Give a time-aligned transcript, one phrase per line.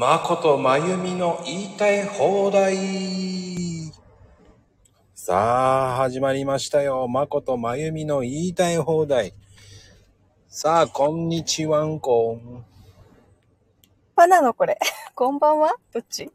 [0.00, 2.76] まことまゆみの言いたい放題。
[5.12, 7.08] さあ、始まりましたよ。
[7.08, 9.34] まことまゆみの言いたい放題。
[10.48, 12.64] さあ、こんにちはんこん。
[14.14, 14.78] パなのこれ。
[15.16, 15.74] こんばんは？
[15.92, 16.30] どっち？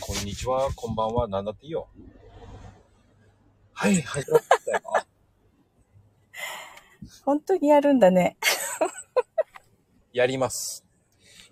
[0.00, 1.28] こんにちは、こんばんは。
[1.28, 1.88] なんだっていいよ。
[3.74, 4.80] はい、始まったよ。
[7.26, 8.38] 本当にやるんだね。
[10.14, 10.87] やります。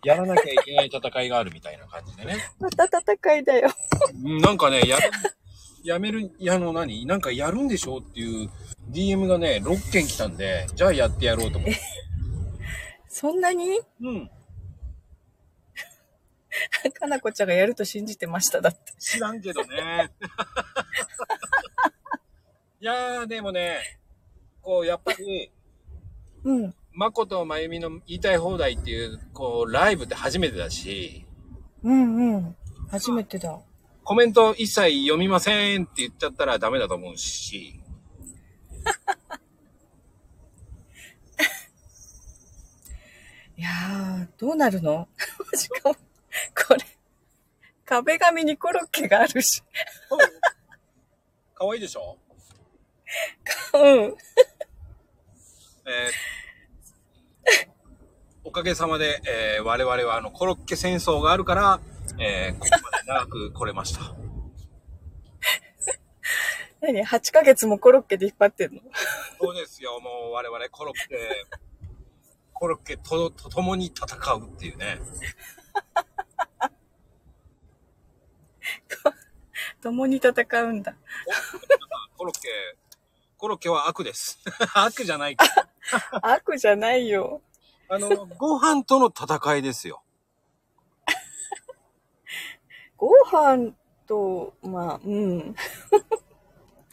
[0.06, 2.36] やらなきゃいけない戦いがあるみたいな感じでね。
[2.60, 3.70] また戦いだよ。
[4.24, 5.10] うんなんかね、やる、
[5.82, 7.04] やめる、やの何？
[7.06, 8.50] なんかやるんでしょっていう
[8.90, 11.80] DM がね、6件来たんで、じゃあやってやろうと思って。
[13.08, 13.80] そんなに？
[14.00, 14.30] うん。
[16.94, 18.60] かなこちゃんがやると信じてました。
[18.60, 18.92] だって。
[18.98, 20.12] 知らんけどね。
[22.80, 23.98] いやー、でもね、
[24.62, 25.50] こう、やっぱり、
[26.44, 26.74] うん。
[26.96, 31.26] まことまゆみの言いたい放題っていう、こう、ライブって初めてだし、
[31.82, 32.56] うんうん。
[32.90, 33.60] 初めてだ。
[34.02, 37.78] コメント一切読みませんって言っちゃったらダメだと思うし、
[43.58, 45.08] いやー、どうなるの？
[45.54, 46.00] しかも、こ
[46.74, 46.78] れ、
[47.84, 49.62] 壁紙にコロッケがあるし。
[51.54, 52.18] かわいいでしょ？
[53.74, 53.82] うん。
[53.82, 54.14] えー
[55.84, 55.88] お
[58.56, 61.78] かげさまで、えー我々はあの、コロッケ戦争があるから、
[62.18, 64.00] えーここまで長く来れました。
[66.80, 68.80] 何 ?8 ヶ月もコロッケで引っ張ってんの？
[69.38, 71.46] そうですよ、もう我々コロッケ、
[72.54, 74.98] コロッケと、と共に戦うっていうね。
[79.82, 80.96] 共に戦うんだ。
[82.16, 82.48] コロッケ、
[83.36, 84.38] コロッケは悪です。
[84.72, 85.36] 悪じゃない。
[86.22, 87.42] 悪じゃないよ。
[87.88, 90.02] あの、ご飯との戦いですよ。
[92.96, 93.72] ご飯
[94.06, 95.54] と、まあ、うん。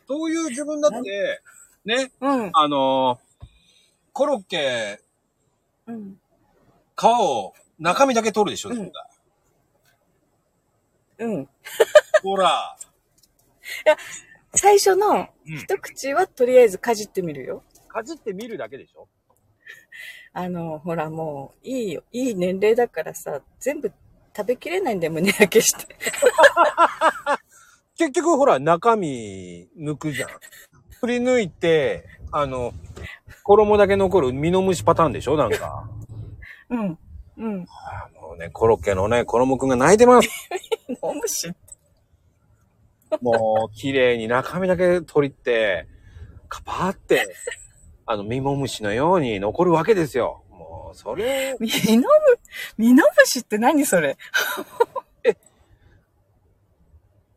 [0.07, 1.41] そういう自分だって、
[1.85, 2.51] ね、うん。
[2.53, 3.19] あの、
[4.11, 5.01] コロッケ、
[5.87, 6.19] うん。
[6.95, 9.13] 皮を中身だけ取るでしょ、うん絶対
[11.27, 11.49] うん。
[12.21, 12.77] ほら。
[14.55, 17.63] 最初のうん一口はとりあえずかじってみるよ。
[17.87, 19.07] かじってみるだけでしょ
[20.33, 22.03] あの、ほらもう、いいよ。
[22.11, 23.91] いい年齢だからさ、全部
[24.35, 25.95] 食べきれないんだよ、胸焼けして。
[27.95, 30.29] 結局ほら、中身抜くじゃん。
[30.99, 32.73] 振り抜いて、あの、
[33.43, 35.87] 衣だけ残るミノムシパターンでしょなんか。
[36.69, 36.97] うん。
[37.37, 37.65] うん。
[37.69, 40.29] あーもうね、コロッケのね、衣くんが泣いてます。
[43.21, 45.87] もう、綺麗に中身だけ取りって、
[46.49, 47.27] カパーって、
[48.05, 50.43] あの、ミモムシのように残るわけですよ。
[50.49, 52.07] もう、それ、ミノム、
[52.77, 54.17] ミノムシって何それ？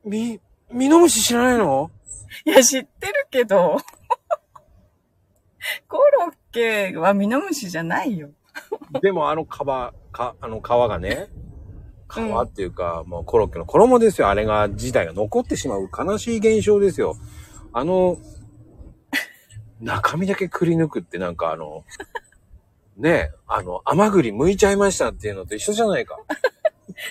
[0.04, 0.41] み、
[0.71, 1.91] ミノムシ知らないの？
[2.44, 3.78] いや、知ってるけど。
[5.88, 8.31] コロッケはミノムシじゃないよ。
[9.03, 9.93] でもあの皮、か、
[10.41, 11.28] あの皮がね、
[12.09, 14.28] 皮っていうか、もうコロッケの衣ですよ。
[14.28, 17.16] あれが、自体が残ってしまう悲しい現象ですよ。
[17.72, 18.16] あの、
[19.81, 21.84] 中身だけくり抜くってなんかあの、
[22.97, 26.19] ねあの、甘栗剥いちゃいましたっていうのと一緒じゃないか。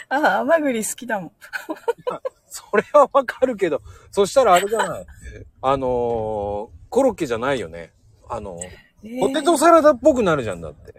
[0.10, 1.32] あ あ、甘栗好きだもん。
[2.50, 3.82] それはわかるけど、
[4.12, 5.06] そしたらあれじゃない。
[5.62, 7.92] あのーコロッケじゃないよね。
[8.30, 8.58] あの、
[9.04, 10.96] えポテトサラダっぽくなるじゃんだって。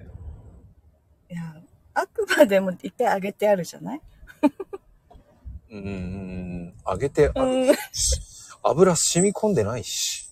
[1.31, 1.57] いや、
[1.95, 4.01] あくまでもいっぱい揚げてあるじゃない？
[5.71, 7.75] うん揚げて、あうん。
[8.63, 10.26] 油染み込んでないし。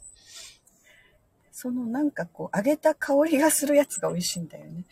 [1.65, 4.85] そのなんかこう、揚げた香りがするやつが美味しいんだよね。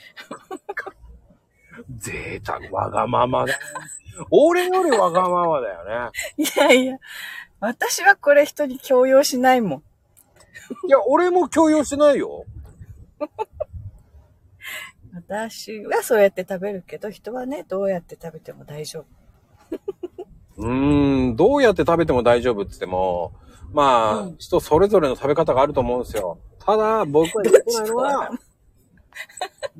[1.98, 3.58] 贅沢、わがままだ。
[4.30, 6.42] 俺よりわがままだよね。
[6.42, 6.96] いやいや、
[7.60, 9.82] 私はこれ人に強要しないもん。
[10.88, 12.46] いや、俺も強要してないよ。
[15.12, 19.04] 私はそうやって食べるけど、人はね、どうやって食べても大丈
[19.76, 19.76] 夫。
[20.56, 23.34] うーん、どうやって食べても大丈夫って言っても、
[23.74, 26.38] まあ、うん人それぞれの食べ方があると思うんですよ。
[26.64, 28.30] ただ、僕は許せないのは、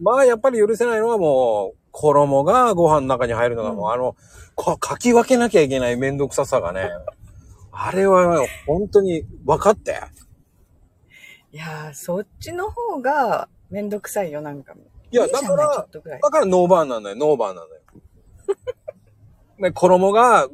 [0.00, 4.16] まあ、やっぱり許せないのはもう、衣がご飯の中に入るのがもう、うんあの、
[4.54, 6.90] こかき分けなきゃいけないめんどくささがね、
[7.70, 10.00] あれは本当に分かって。
[11.52, 14.74] いやー、そっちの方がめんどくさいよ、なんか。
[15.10, 16.18] いや、いいじゃない、ちょだから。
[16.18, 17.82] だからノーバーンなんだよ、ノーバーンなんだよ。
[19.58, 20.48] ね、衣が、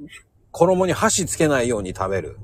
[0.50, 2.38] 衣に箸つけないように食べる。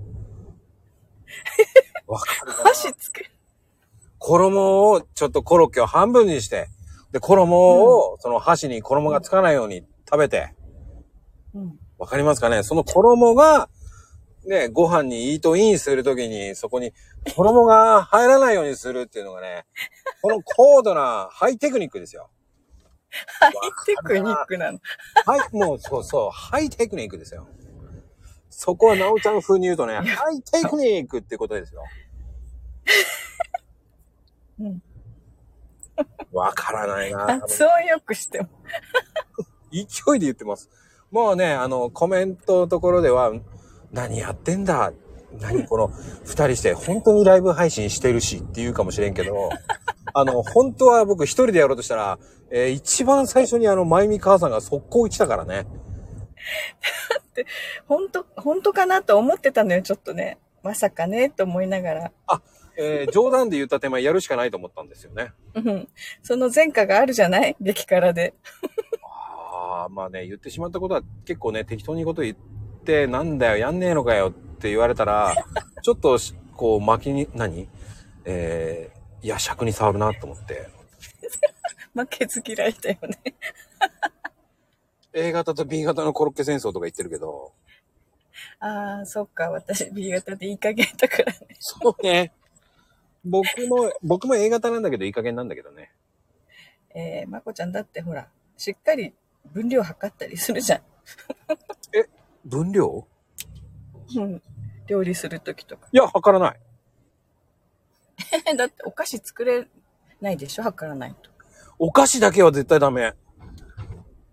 [2.07, 3.31] わかる箸つけ、
[4.26, 6.69] 衣を、ちょっとコロッケを半分にして、
[7.12, 10.55] で、衣を、その箸に衣がつかないように食べて、
[11.55, 11.79] うん。
[11.99, 12.62] わかりますかね？
[12.62, 13.69] その衣が、
[14.47, 16.94] ね、ご飯にイートインするときに、そこに
[17.37, 19.67] 衣が入らないようにするっていうのがね、
[20.23, 22.31] この高度なハイテクニックですよ。
[23.41, 23.53] ハイ
[23.85, 24.81] テクニックなの？
[25.26, 27.47] はい、もうそうそう、ハイテクニックですよ。
[28.49, 31.82] そこはなおちゃん風に言うとね、ハイテクニックってことですよ。
[34.61, 34.83] うん。
[36.33, 37.27] わからないな。
[37.41, 38.49] 発音よくしても。
[39.73, 39.85] 勢い
[40.21, 40.71] で言ってます。
[41.11, 43.33] もうね、あの、コメントのところでは、
[43.93, 44.93] 何やってんだ？
[45.41, 45.89] 何この
[46.25, 49.51] 二人して本当にライブ配信してるしって言うかもしれんけど、
[50.15, 52.19] あの、本当は僕一人でやろうとしたら、
[52.50, 55.67] えー一番最初にあの、まゆみ母さんが速攻来たからね。
[57.89, 60.39] 本当本当かなと思ってたのよ、ちょっとね。
[60.62, 62.12] まさかね、と思いながら。
[62.76, 65.32] えー冗談で言った手前やるしかないと思ったんですよね。
[65.55, 65.88] うん。
[66.23, 67.56] その前科があるじゃない？
[67.61, 68.35] 激辛で。
[69.03, 72.37] ああ、まあね、言ってしまったことは結構ね、適当にこと言っ
[72.85, 75.35] て、なんだよ、やんねえのかよって言われたら、
[75.82, 77.69] ちょっとし、こう、巻きに、何？
[78.25, 80.69] えー、いや、尺に触るなと思って。
[81.94, 83.35] 負けず嫌いだよね。
[85.12, 87.53] A 型と B 型のコロッケ戦争とか言ってるけど、
[88.59, 89.50] ああ、そっか。
[89.50, 91.38] 私 B 型でいい加減だからね。
[91.61, 92.32] そうね。
[93.25, 95.93] 僕も、僕も A 型なんだけど、いい加減なんだけどね。
[96.94, 99.15] えー、まこちゃんだってほら、しっかり
[99.53, 100.81] 分量測ったりするじゃん。
[102.44, 103.06] 分量？
[104.17, 104.43] うん。
[104.87, 105.88] 料理するときとか。
[105.93, 106.61] いや、測らない。
[108.56, 109.67] だってお菓子作れ
[110.21, 111.31] ないでしょ測らないと。
[111.79, 113.15] お菓子だけは絶対ダメ。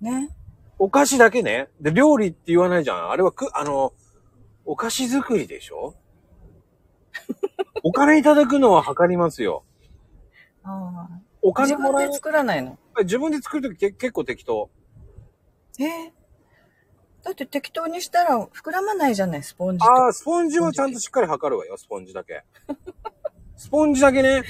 [0.02, 0.30] ね。
[0.78, 1.70] お菓子だけね。
[1.80, 3.10] で、料理って言わないじゃん。
[3.10, 3.94] あれはく、あの、
[4.66, 5.96] お菓子作りでしょ？
[7.84, 9.64] お金いただくのは測りますよ。
[10.64, 11.22] ああ。
[11.42, 12.78] お自金もらえ分で作らないの？
[13.00, 14.70] 自分で作るときけ結構適当。
[15.80, 16.12] えー
[17.24, 19.86] だって適当にしたら膨らまないじゃない、スポンジ。
[19.86, 22.44] ああ、スポンジはちゃんとしっかり測るわよ、スポンジだけ。
[23.56, 24.42] スポンジだけね。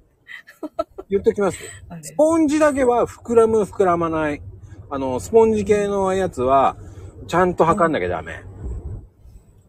[1.08, 1.58] 言っときます。
[2.02, 4.42] スポンジだけは膨らむ、膨らまない。
[4.90, 6.76] あの、スポンジ系のやつは、
[7.28, 8.42] ちゃんと測んなきゃダメ。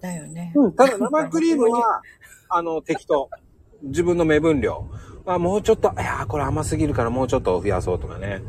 [0.02, 0.54] だよね。
[0.56, 2.02] うん、ただ生クリームは、
[2.50, 3.30] あの、適当。
[3.84, 4.90] 自分の目分量。
[5.26, 8.42] まあ、もうちょっと、いやー、これ甘すぎるからもうちょっと増やそうとかね。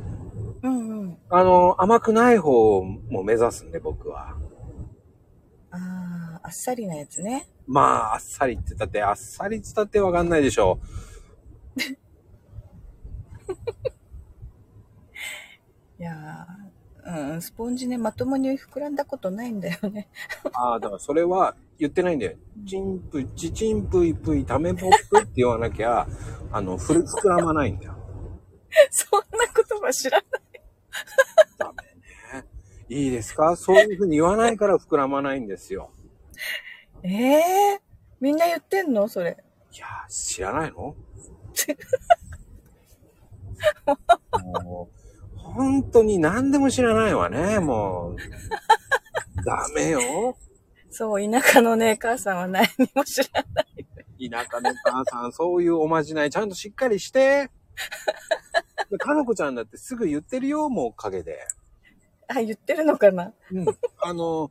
[0.63, 1.19] うんうん。
[1.29, 4.37] あの、甘くない方も目指すんで、僕は。
[5.71, 7.49] ああ、あっさりなやつね。
[7.67, 10.79] まあ、あっさりって言ったって、あっさりって言ったってわかんないでしょ
[15.99, 16.68] いやー
[17.11, 20.09] うん、スポンジね、まともに膨らんだことないんだよね。
[20.53, 22.37] ああ、だからそれは言ってないんだよ。
[22.67, 26.07] チンプ、チチンプイプイ、タメポップって言わなきゃ、
[26.53, 27.95] あの、ふる膨らまないんだよ。
[28.91, 30.31] そんな言葉知らない。
[31.59, 32.47] ダメね。
[32.91, 33.57] いいですか？
[33.57, 35.91] そういうふうに言わないから膨らまないんですよ。
[37.03, 37.09] え
[37.75, 37.81] え
[38.21, 39.09] みんな言ってんの？
[39.09, 39.39] それ。
[39.73, 40.95] いやー、知らないの？
[44.53, 44.98] もう、
[45.55, 48.17] 本当に何でも知らないわね、もう。
[49.45, 50.37] ダメよ。
[50.91, 54.31] そう、田舎のね、母さんは何にも知らない。
[54.31, 57.51] 田舎の母さん、そういうおまじない、ちゃんとしっかりして。
[58.91, 61.47] でかのこちゃんだってすぐ言ってるよ、もう陰で。
[62.29, 63.33] あ、言ってるのかな？
[63.53, 63.67] うん。
[64.01, 64.51] あの、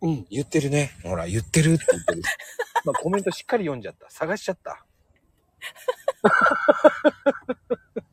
[0.00, 0.92] うん、言ってるね。
[1.02, 2.22] ほら、言ってるって言ってる。
[2.84, 4.08] まあ、コメントしっかり読んじゃった。
[4.10, 4.84] 探しちゃった。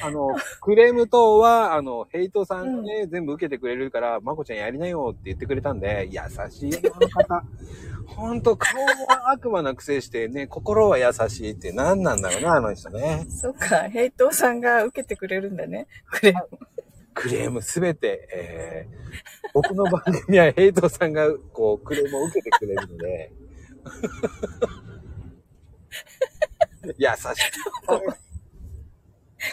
[0.00, 7.44] あの、クレーム等は、あの、ヘイトさんがね、全部受けてくれるから、まこちゃんやりなよって言ってくれたんで、優しいよ、あの方。
[8.06, 13.26] ほんと、顔は悪魔なくせしてね、心は優しいって何なんだろうな、あの人ね。
[13.28, 15.88] そっか、ヘイトさんが受けてくれるんだね。
[16.10, 16.58] クレーム。
[17.14, 23.32] クレームすべて、えー、僕の番組はヘイトさんが、こう、クレームを受けてくれるので、
[26.84, 27.02] 優しい。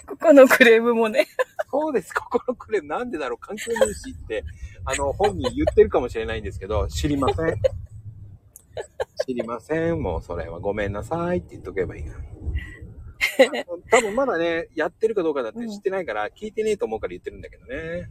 [0.07, 1.27] ここのクレームもね。
[1.69, 4.43] そうです、ここのクレームなんでだろう、関係ないしって、
[4.85, 7.61] あの、本人言ってるかもしれないんですけど、知りません。
[9.25, 10.01] 知りません。
[10.01, 12.19] もうそれはごめんなさいって言っとけばいいから。
[13.91, 18.09] 多分まだね、やってるかどうかだって知ってないから、聞いてねえと思うから言ってるんだけどね。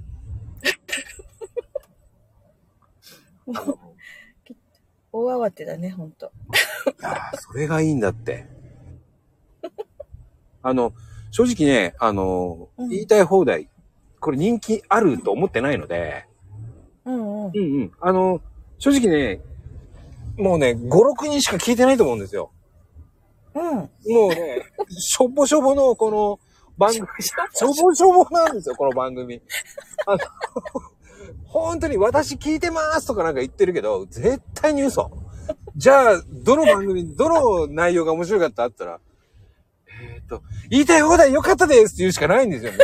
[3.55, 3.94] あの
[5.17, 6.33] 大慌てだね、ほんと。
[6.87, 8.49] いやーそれがいいんだって。
[10.61, 10.93] あの、
[11.31, 13.69] 正直ね、あの、うん言いたい放題、
[14.19, 16.27] これ人気あると思ってないので、
[17.05, 17.51] うんうん。
[17.51, 17.93] うんうん。
[18.01, 18.41] あの、
[18.79, 19.41] 正直ね、
[20.37, 22.51] もうね、5、6人しか聞いてないと思うんですよ。
[23.55, 23.63] うん。
[23.63, 23.87] も
[24.27, 26.41] うね、しょぼしょぼのこの
[26.77, 29.41] 番組、 しょぼしょぼなんですよ、この番組。
[30.07, 30.19] あの、
[31.55, 35.09] 本当に私聞いてますとかなんか言ってるけど、絶対に嘘。
[35.77, 38.65] じゃあ、どの番組、どの内容が面白かった？
[38.65, 38.99] あったら、
[40.03, 42.79] えっ、と、言いたい放題良かったですって言うしかないんですよね。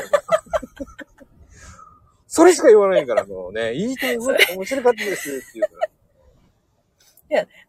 [2.29, 5.90] それしか言わないから、もうね、言いたい放題面白かったですって言うから。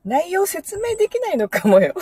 [0.03, 1.93] 内容説明できないのかもよ。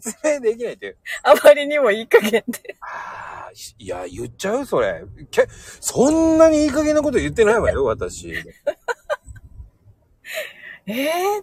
[0.00, 0.96] 説明できないって。
[1.22, 2.76] あまりにもいい加減で。
[2.80, 5.04] ああ、いや、言っちゃうそれ。
[5.30, 5.46] け、
[5.80, 8.32] そんなにいい加減なこと言ってないわよ、私。
[10.86, 11.42] ええ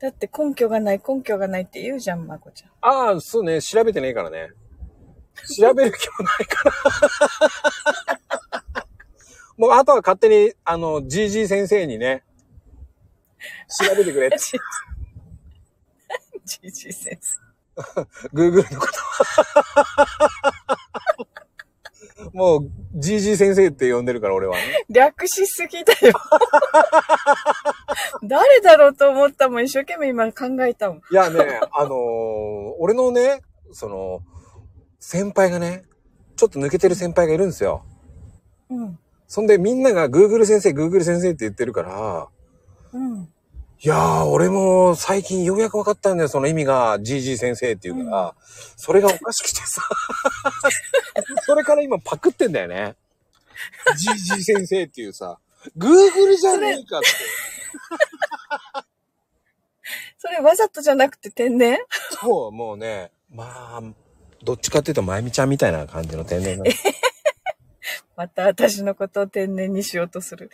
[0.00, 2.70] だって根拠がない、根拠がないって言うじゃん、まこちゃん。
[2.80, 4.50] ああ、そうね、調べてねえからね。
[5.56, 6.72] 調べる気もないから。
[9.56, 12.24] もう、あとは勝手に、あの、GG 先生にね、
[13.88, 14.38] 調べてくれって。
[16.44, 17.48] じじ先生。
[18.32, 18.92] Google のこと。
[22.32, 24.84] もう、GG 先生って呼んでるから、俺はね。
[24.88, 26.12] 略しすぎだよ。
[28.24, 30.98] 誰だろうと思ったもん、一生懸命今考えたもん。
[30.98, 33.42] いやね、あのー俺のね、
[33.72, 34.20] その、
[34.98, 35.84] 先輩がね、
[36.36, 37.84] ちょっと抜けてる先輩がいるんですよ。
[38.70, 38.98] うん。
[39.26, 42.28] そんでみんなが Google 先生、Google 先生って言ってるから、
[42.92, 43.32] うん。
[43.80, 48.34] いやー、俺も最近ようやく分かったんだよ、その意味が GG 先生っていうから、
[48.76, 49.82] それがおかしくてさ、
[51.42, 52.96] それから今パクってんだよね。
[53.92, 55.38] GG 先生っていうさ、
[55.76, 57.06] Google じゃねえかって。
[60.18, 61.78] それわざとじゃなくて天然？
[62.20, 63.44] そう、もうね、ま
[63.78, 63.82] あ、
[64.42, 66.64] どっちかっていうと、まゆみちゃんみたいな感じの天然な。
[68.16, 70.50] また私のことを天然にしようとする。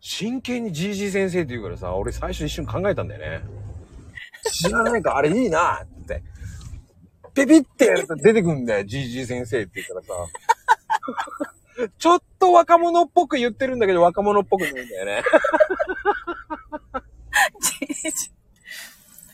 [0.00, 3.44] 真剣に GG 先生って言うからさ、俺最初一瞬考えたんだよね。
[4.52, 6.22] 知らないか、あれいいなって。
[7.34, 10.08] ピピってやると出てくんだよ、GG 先生って言ったらさ。
[11.98, 15.22] ちょっと若者っぽく言ってるんだけど、若者っぽくないんだよね。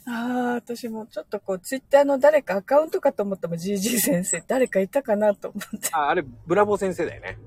[0.06, 4.42] ああ、私もちょっとこう、ツイッターの誰かアカウントかと思ったもん、GG 先生。
[4.46, 5.88] 誰かいたかなと思って。
[5.92, 7.38] あ、あれ、ブラボー先生だよね。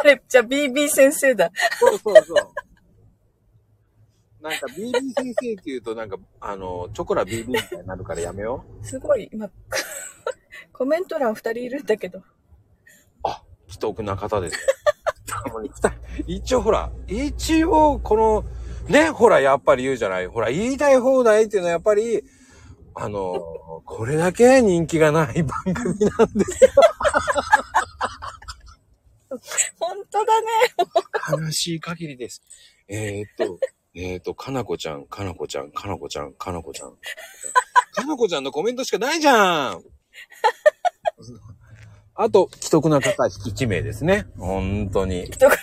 [0.00, 1.50] あれ、じゃあ BB 先生だ。
[1.78, 2.36] そうそうそう。
[4.42, 8.86] なんか BB 先生って言うとなんか、あの、チョコラ BB みたいになるからやめよう。
[8.86, 9.50] すごい、今、
[10.72, 12.22] コメント欄二人いるんだけど。
[13.22, 14.58] あ、既得な方です。
[15.26, 18.44] たまに二人一応ほら、一応この、
[18.88, 20.26] ね、ほら、やっぱり言うじゃない。
[20.26, 22.24] ほら、言いたい放題っていうのはやっぱり、
[22.94, 23.40] あの、
[23.84, 26.70] これだけ人気がない番組なんですよ。
[29.78, 30.46] 本当だね。
[31.44, 32.42] 悲しい限りです。
[32.88, 33.58] えー、っと、
[33.94, 36.96] えー、っと、かなこちゃん、かなこちゃん、かなこちゃん、かなこちゃん。
[37.92, 39.84] かなこちゃんのコメントしかないじゃん
[42.14, 44.26] あと、既得な方1名ですね。
[44.36, 45.26] 本当に。
[45.26, 45.56] 人が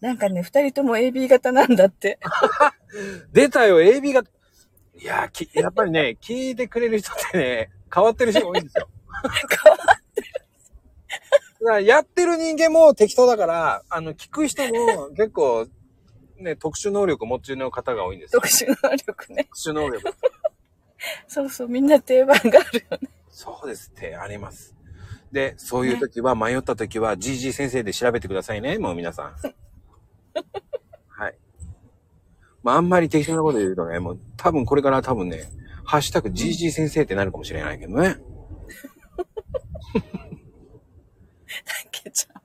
[0.00, 2.18] なんかね、二人とも AB 型なんだって。
[3.32, 4.22] 出たよ、AB が。
[5.00, 8.88] いやき、やっぱりね、聞いてくれる人ってね、変わってる人が多いんですよ。
[9.64, 10.01] 変わだか
[11.64, 15.66] らやってる人間も適当だから、あの、聞く人も結構、
[16.38, 18.40] ね、特殊能力お持ちの方が多いんですよ。
[18.40, 19.44] 特殊能力ね。
[19.44, 20.14] 特殊能力。
[21.26, 23.08] そうそう、みんな定番があるよね。
[23.28, 24.74] そうですって、あります。
[25.32, 29.34] で、そういう時は、迷った時は、GG 先生で調べてくださいね、もう皆さん。
[31.08, 31.38] はい。
[32.62, 35.48] まあ、あんまり適当なこと言うとね、もう多分これから多分ね、
[35.84, 38.16] ハッシュタグ GG 先生ってなるかもしれないけどね。
[42.02, 42.42] けちゃん。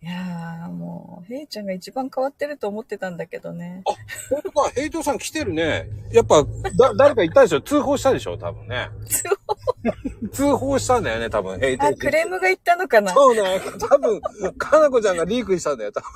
[0.00, 3.82] いやー、もう、ヘイちゃんが一番変わってると思ってたんだけどね。
[4.30, 5.88] 本当か、ヘイトさん来てるね。
[6.12, 6.44] やっぱ、
[6.76, 7.60] だ、 誰か言ったでしょ？
[7.60, 8.38] 通報したでしょ？
[8.38, 8.88] 多分ね。
[9.08, 11.58] 通報通報したんだよね、多分。
[11.58, 13.12] ヘイトあ、クレームが言ったのかな？
[13.12, 13.60] そうね。
[13.90, 14.20] 多分、
[14.56, 16.08] かなこちゃんがリークしたんだよ、多分。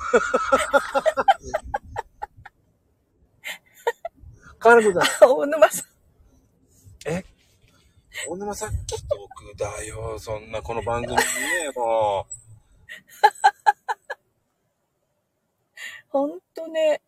[4.59, 5.29] かなこちゃん。
[5.29, 5.85] 大沼さん。
[8.13, 10.19] え大沼さん、既得だよ。
[10.19, 11.23] そんな、この番組にね、
[11.75, 12.27] も
[16.09, 17.01] ほんとね。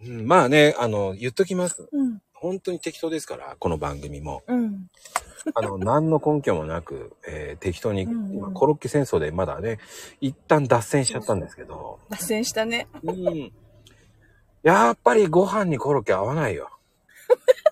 [0.00, 0.06] う。
[0.06, 1.88] うん、まあね、あの、言っときます。
[1.90, 2.22] うん。
[2.32, 4.42] 本当に適当ですから、この番組も。
[4.46, 4.86] うん。
[5.54, 9.78] あの、何の根拠もなく、えー適当に、うんうん今、コロッケ戦争でまだね、
[10.20, 12.86] 一旦脱線しちゃったんですけど、脱線したね。
[13.02, 13.52] うん。
[14.62, 16.70] やっぱりご飯にコロッケ合わないよ。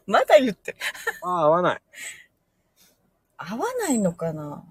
[0.06, 0.76] まだ言って。
[1.23, 1.82] ああ、合わない。
[3.37, 4.64] 合わないのかな？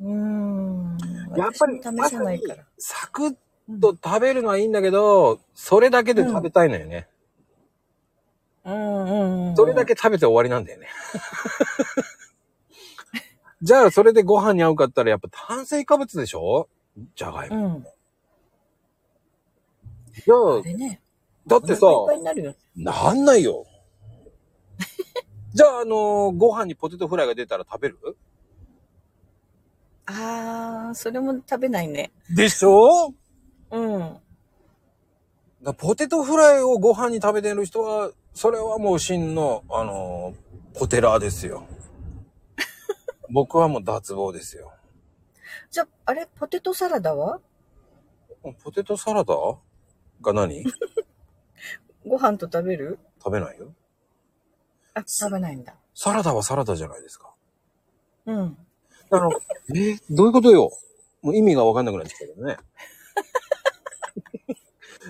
[0.00, 0.98] うーん。
[1.36, 2.64] やっぱり、試さないから。
[2.78, 3.36] サクッ
[3.80, 7.08] と食べるのはいいんだけど、それだけで食べたいのよね。
[8.64, 9.56] うんうんうん。
[9.56, 10.88] それだけ食べて終わりなんだよね。
[13.62, 16.68] じゃあ、それでご飯に合うかったら、やっぱ炭水化物でしょ？
[17.14, 17.56] じゃがいも。
[17.56, 17.82] うん。
[20.12, 21.00] じゃああ、れね。
[21.46, 22.54] だってさ、いっぱいになるよ。
[22.76, 23.64] なんないよ。
[25.54, 27.98] じゃあ、あのーご飯にポテトフライが出たら食べる？
[30.06, 32.12] あー、それも食べないね。
[32.30, 33.12] でしょ？
[33.70, 34.16] うん。
[35.62, 41.66] だポテトフライをご飯に食べてる人は、それはもう真の、あのーポテラーですよ。
[43.32, 44.72] 僕はもう脱帽ですよ。
[45.70, 47.40] じゃあ、あれ、ポテトサラダは？
[48.62, 49.34] ポテトサラダ？
[50.20, 50.62] が何？
[52.06, 52.98] ご飯と食べる？
[53.18, 53.72] 食べないよ。
[54.94, 55.74] あ、食べないんだ。
[55.94, 57.30] サラダはサラダじゃないですか。
[58.26, 58.56] うん。
[59.10, 59.30] あの、
[59.74, 59.96] え？
[60.10, 60.70] どういうことよ？
[61.22, 62.56] もう意味がわかんなくなっちゃったけどね。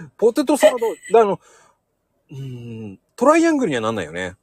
[0.16, 0.76] ポテトサラ
[1.12, 1.40] ダ、あの、
[2.30, 4.36] うーん、トライアングルにはなんないよね。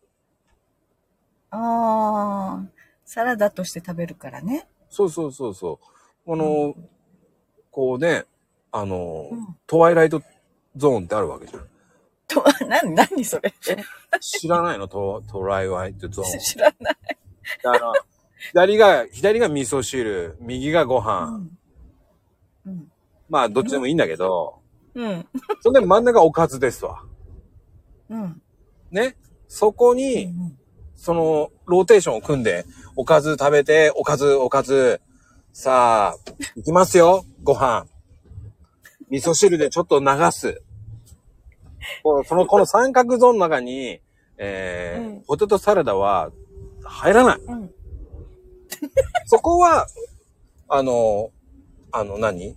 [1.50, 2.68] あー、
[3.06, 4.68] サラダとして食べるからね。
[4.90, 5.80] そうそうそうそ
[6.26, 6.34] う。
[6.34, 6.76] あの、
[7.72, 8.26] こうね、
[8.72, 9.58] あの、うん。
[9.68, 10.22] トワイライト
[10.76, 11.68] ゾーンってあるわけじゃん。
[12.34, 13.54] と、 な、なにそれ
[14.20, 14.88] 知らないの？
[14.88, 16.30] トトライライトゾーン。
[16.40, 16.98] 知らない。
[17.64, 17.94] だから、
[18.52, 21.28] 左が、左が味噌汁、右がご飯。
[22.66, 22.72] うん。
[22.74, 22.92] うん。
[23.30, 24.60] まあ、どっちでもいいんだけど、
[24.96, 25.28] うん。
[25.62, 27.04] そんで真ん中おかずですわ。
[28.10, 28.42] うん。
[28.92, 29.16] ね？
[29.48, 30.58] そこうに、ん。
[30.96, 35.02] その、ローテーションを組んで、おかず食べて、おかず、おかず、
[35.52, 37.86] さあ、いきますよ、ご飯。
[39.10, 40.63] 味噌汁でちょっと流す。
[42.04, 44.02] この、この三角ゾーンの中に、
[44.38, 46.32] えーうんポテトサラダは
[46.84, 47.40] 入らない。
[47.40, 47.72] うん。
[49.26, 49.88] そこは、
[50.68, 51.32] あの、
[51.92, 52.56] あの何？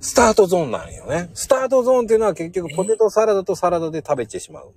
[0.00, 1.30] スタートゾーンなんよね。
[1.34, 4.72] スタートゾーンっていうのは結局ポテトサラダとサラダで食べてしまう。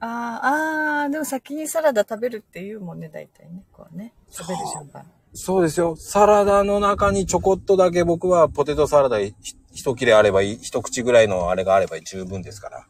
[0.00, 3.64] あー、あー、でも先にサラダ食べるっていうもんね、大体ね。
[3.72, 4.14] こうね。
[4.30, 5.04] 食べる順番。
[5.34, 5.96] そうですよ。
[5.96, 9.34] サラダの中にちょこっとだけ僕はポテトサラダひ
[9.72, 12.86] 一切れあればいい、一口ぐらいのあれがあれば十分ですから。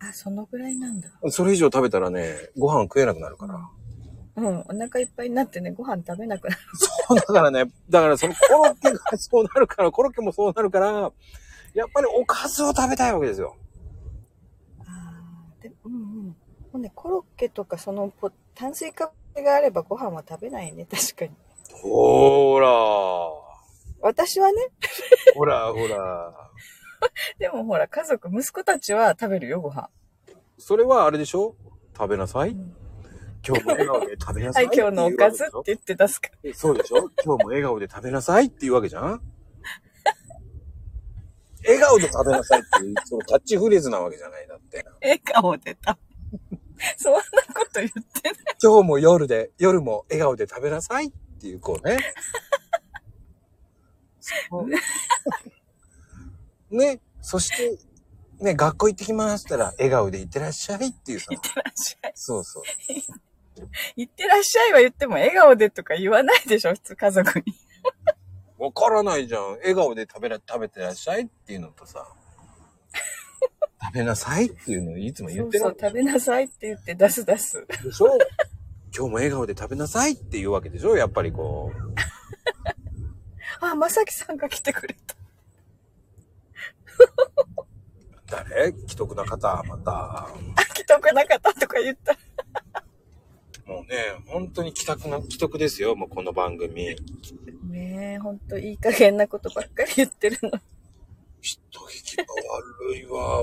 [0.00, 1.10] あ、そのぐらいなんだ。
[1.28, 3.68] それ以上食べたらね、ご飯食えなくなるから。
[4.36, 4.58] うん。
[4.60, 6.60] お腹いっぱいになってね、ご飯食べなくなる。
[6.74, 11.12] そうだからね、だからそのコロッケがそうなるから、コロッケもそうなるから、
[11.74, 13.56] やっぱりおかずを食べたいわけですよ。
[14.80, 16.26] あー、でうんうん。
[16.28, 16.36] も
[16.74, 21.30] うね、コロッケとかそのポ炭水化物があればご飯は食べないね、確かに。
[21.72, 22.68] ほーら
[24.00, 24.68] 私はね、
[25.34, 26.34] ほらほら。
[27.38, 29.88] でもほら、家族、息子たちは食べるよ、ご飯。
[30.58, 31.54] それはあれでしょ？
[31.96, 32.56] 食べなさい。
[33.46, 34.60] 今日も笑顔で食べなさ。
[34.60, 37.10] はいい、今日のおかずって言って出すかそうでしょ？
[37.24, 39.20] 今日も笑顔で食べなさいっていうわけじゃん？
[41.64, 44.78] 笑顔で食べなさいっていう、そのキャッチフレーズなわけじゃないだって。
[44.82, 44.92] ら。
[45.00, 46.11] 笑顔で食べ。
[46.96, 48.34] そんなこと言ってない。
[48.62, 51.98] 今日も夜で、夜も笑顔で食べなさいっていう、こうね。
[56.70, 57.00] ね。
[57.20, 57.78] そして、
[58.42, 61.36] ね、学校行ってきますったら、笑顔で行ってらっしゃいっていうさい。
[61.36, 62.12] ってらっしゃい。
[62.14, 62.62] そうそう。
[63.96, 67.44] いってらっしゃいは言っても笑顔でとか言わないでしょ、普通家族に。
[68.58, 69.52] わからないじゃん。
[69.58, 72.06] 笑顔で食べら、食べてらっしゃいっていうのとさ、
[73.84, 77.66] 食べなさいっていうのをいつも言ってるそうそう、食べなさいって言って出す出す。
[77.82, 78.18] でしょ？
[78.94, 80.96] 今日も笑顔で食べなさいっていうわけでしょ？
[80.96, 83.64] やっぱりこう。
[83.64, 85.16] あ、まさきさんが来てくれた。
[88.26, 88.72] 誰？
[88.72, 90.28] 既得な方、また。
[90.74, 92.16] 既得な方とか言った。
[93.66, 96.96] もうね、本当に既得な、既得ですよ、もうこの番組。
[97.68, 100.50] ねえ、ほんといい加減なことばっかり言ってるの。
[101.42, 103.42] 人聞きが悪いわ。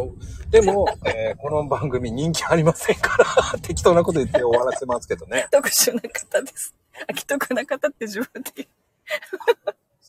[0.50, 3.18] でも、えーこの番組人気ありませんか
[3.54, 5.48] ら、適当なこと言って終わらせますけどね。
[5.52, 6.74] 特殊な方です。
[6.94, 8.68] あ、既得な方って自分で。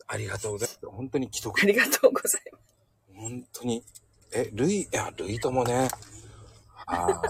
[0.07, 0.81] ありがとうございます。
[0.87, 1.67] 本当に既得あ。
[1.67, 2.65] りがとうございます。
[3.17, 3.85] 本当に。
[4.33, 5.89] え、ルイ、いや、ルイともね。
[6.87, 7.23] あ あ。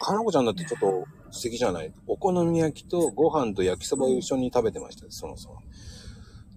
[0.00, 5.62] かなこちゃんだってちょっと素敵じゃないお好み焼きとご飯と焼きそばを一緒に食べてましたよ、そもそも。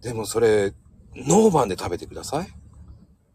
[0.02, 0.74] でもそれ、
[1.16, 2.48] ノーバンで食べてください。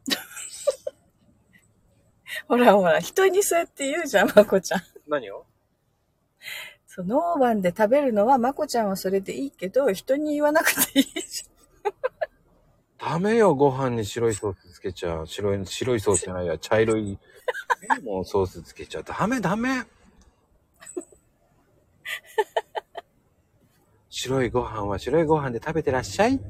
[2.48, 4.82] ほらほら、人にそうやって言うじゃん、まこちゃん。
[5.08, 5.46] 何を？
[6.86, 11.44] そう、ノーバンで食べるのは、まこちゃんはそれでいいけど、人に言わなくていいじ
[12.98, 15.26] ダメよ、ご飯に白いソースつけちゃう。
[15.26, 17.18] 白い、白いソースじゃないや、茶色い、
[18.02, 19.04] もうソースつけちゃう。
[19.04, 19.84] ダメダメ。
[24.08, 26.40] 白いご飯は白いご飯で食べてらっしゃい。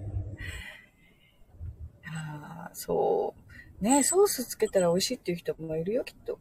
[2.16, 3.34] ああ、そ
[3.80, 3.84] う。
[3.84, 6.38] ねソースつけたら美味しいっていう人もいるよ、きっと。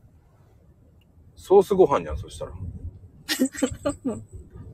[1.35, 2.51] ソースご飯じゃん、そしたら。
[4.15, 4.17] い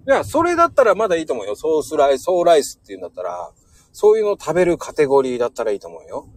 [0.06, 1.56] や、それだったらまだいいと思うよ。
[1.56, 3.52] ソースライス、ソーライスっていうんだったら、
[3.94, 6.28] そういうの食べるカテゴリーだったらいいと思うよ。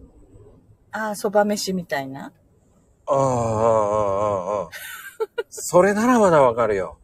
[0.91, 2.33] ああ、そば飯みたいな？
[3.07, 4.69] ああ、ああ、ああ。
[5.49, 6.97] それならまだわかるよ。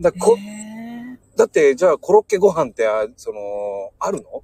[0.00, 0.36] だ、こ、
[1.36, 4.42] だって、じゃあ、コロッケご飯って、あその、あるの？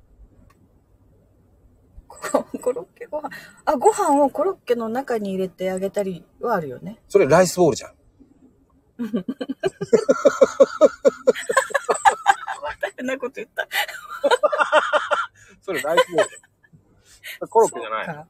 [2.21, 3.31] コ コロッケご飯。
[3.65, 7.01] あ、ご飯をコロッケの中に入れてあげたりはあるよね。
[7.09, 7.95] それライスボールじゃん。
[8.99, 9.13] ま
[12.81, 13.69] た変なこと言った。
[15.63, 16.29] それライスボール。
[17.49, 18.27] コロッケじゃない。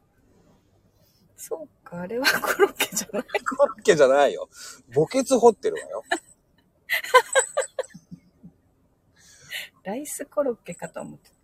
[1.37, 2.01] そうか。
[2.01, 3.23] あれはコロッケじゃない。
[3.57, 4.49] コロッケじゃないよ。
[4.93, 6.05] 墓穴掘ってるわよ。
[9.85, 11.31] ライスコロッケかと思って。
[11.31, 11.38] え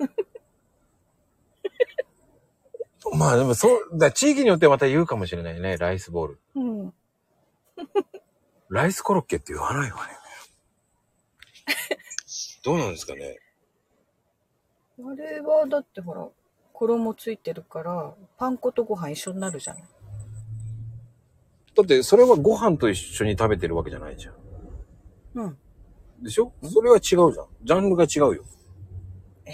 [3.16, 6.40] まあでもそう、だ地域によってまた言うかもしれないね、ライスボール。
[6.54, 6.94] うん。
[8.68, 10.12] ライスコロッケって言わないわね。
[12.62, 13.38] どうなんですかね？
[15.02, 16.28] あれはだってほら、
[16.72, 19.84] 衣ついてるから、パン粉とご飯一緒になるじゃない。
[21.74, 24.34] だってそれはご飯と一緒に食べてるわけじゃないじゃん。
[25.34, 25.58] うん。
[26.22, 26.52] でしょ？
[26.62, 27.32] それは違うじゃん。
[27.62, 28.44] ジャンルが違うよ。
[29.46, 29.52] え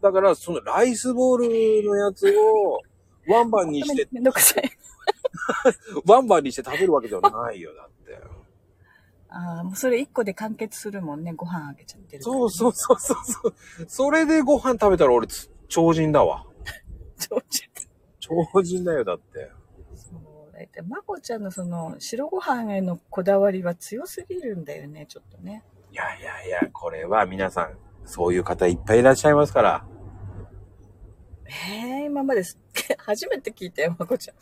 [0.00, 2.80] だから、そのライスボールのやつを
[3.28, 4.70] ワンバンにして、めんどくさい。
[6.06, 8.20] ワンバンにして食べるわけではないよ、だって。
[9.28, 11.32] ああ、もうそれ一個で完結するもんね。
[11.34, 12.34] ご飯あげちゃってるから。
[12.34, 13.54] そうそうそうそうそう。
[13.86, 16.46] それでご飯食べたら俺、つ超人だわ。
[17.16, 17.42] そう。
[18.18, 19.50] 超人だよ、だって。
[19.94, 20.52] そう。
[20.52, 25.62] だいたいまこちゃんのその、白ご飯へのこだわりは強すぎるんだよね、ちょっとね。
[25.92, 29.86] いやいやいや、これは皆さん、そういう方いっぱいいらっしゃいますから。
[31.50, 32.42] ええ今まで
[32.98, 34.34] 初めて聞いたよ、まこちゃ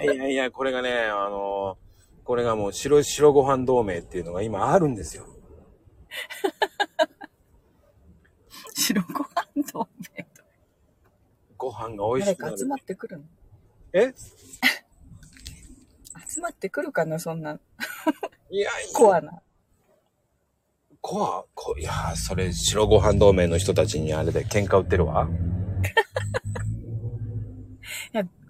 [0.00, 0.04] ん。
[0.04, 1.76] いやいやいや、これがね、あの
[2.24, 5.26] これがもう白、白ご飯同盟っていうのが今あるんですよ。
[8.74, 10.28] 白ご飯同盟と。
[11.56, 12.64] ご飯が美味しくなる集。
[12.66, 13.24] まってくるの？
[13.92, 14.14] え？
[16.28, 17.58] 集まってくるかな、そんな、
[18.50, 19.40] いやいや、コアな。
[21.00, 21.44] コア？
[21.54, 25.28] こいやー、それ白ご飯同盟の人たちにあれで喧嘩売ってるわ。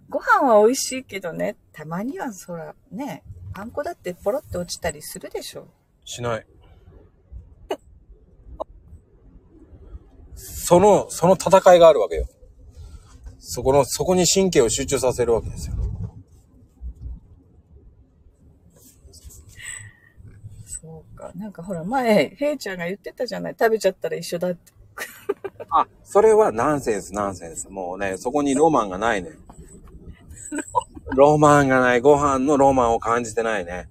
[0.09, 5.69] ご飯は美味しいけどね、たまにはそら、ね、パン粉だってポロって落ちたりするでしょ。
[6.05, 6.47] しない。
[10.35, 12.29] その、その戦いがあるわけよ。
[13.39, 15.77] そこの、そこに神経を集中させるわけですよ。
[20.67, 21.33] そうか。
[21.35, 23.57] なんかほら、前、ヘイちゃんが言ってたじゃない。
[23.59, 24.73] 食べちゃったら一緒だって。
[25.70, 27.68] あ、それはナンセンス、ナンセンス。
[27.68, 29.31] もうね、そこにロマンがないね。
[31.14, 32.00] ロマンがない。
[32.00, 33.88] ご飯のロマンを感じてないね。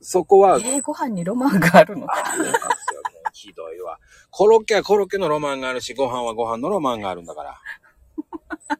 [0.00, 2.06] そこは、えー、ご飯にロマンがあるの？
[2.10, 2.60] あるんですよ。
[2.68, 3.98] もうひどいわ。
[4.30, 7.50] コロッケはコロッケのロマンがあるし、ご飯はご飯のロマンがあるんだから。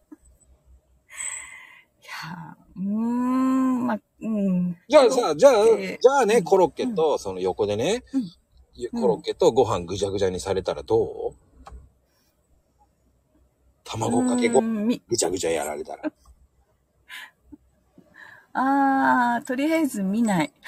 [2.01, 4.77] いやーうーん、まあ、うん。
[4.89, 8.23] じゃあさ、じゃあ、じゃあね、コロッケと、その横でね、うん
[8.93, 11.35] コロッケとご飯ぐちゃぐちゃにされたらどう？
[13.85, 16.13] 卵かけご飯ぐちゃぐちゃやられたら。
[18.55, 20.53] あー、とりあえず見ない。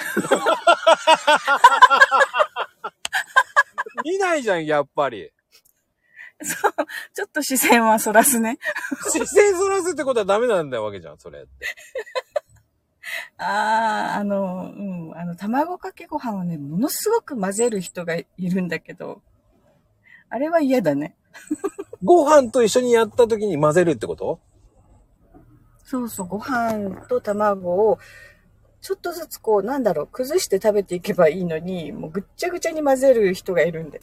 [4.04, 5.30] 見ないじゃん、やっぱり。
[7.14, 8.58] ちょっと視線はそらすね。
[9.12, 11.50] 視線そらすってことはダメなんだよわけじゃん、それって。
[13.42, 19.22] あー、あの、うん、あの、卵かけご飯をね、ものすごく混ぜる人がいるんだけど、
[20.28, 21.16] あれは嫌だね。
[22.04, 24.40] ご飯と一緒にやった時に混ぜるってこと？
[25.84, 27.98] そうそう、ご飯と卵を、
[28.82, 34.02] ちょっとずつこう、なんだろう、崩して食べていけばいいのに、もうぐっちゃぐちゃに混ぜる人がいるんだよ。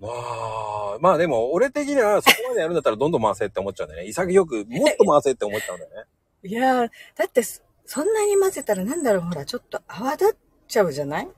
[0.00, 4.08] まあ、まあでも、俺的にはそこまでやるんだったらどんどん回せって思っちゃうんだよね。
[4.08, 6.04] 潔く、もっと回せって思っちゃうんだよね。
[6.44, 7.42] いやー、だって
[7.84, 10.36] そ、そんなに混ぜたらなんだろう、ほら、ちょっと泡立っ
[10.68, 11.28] ちゃうじゃない？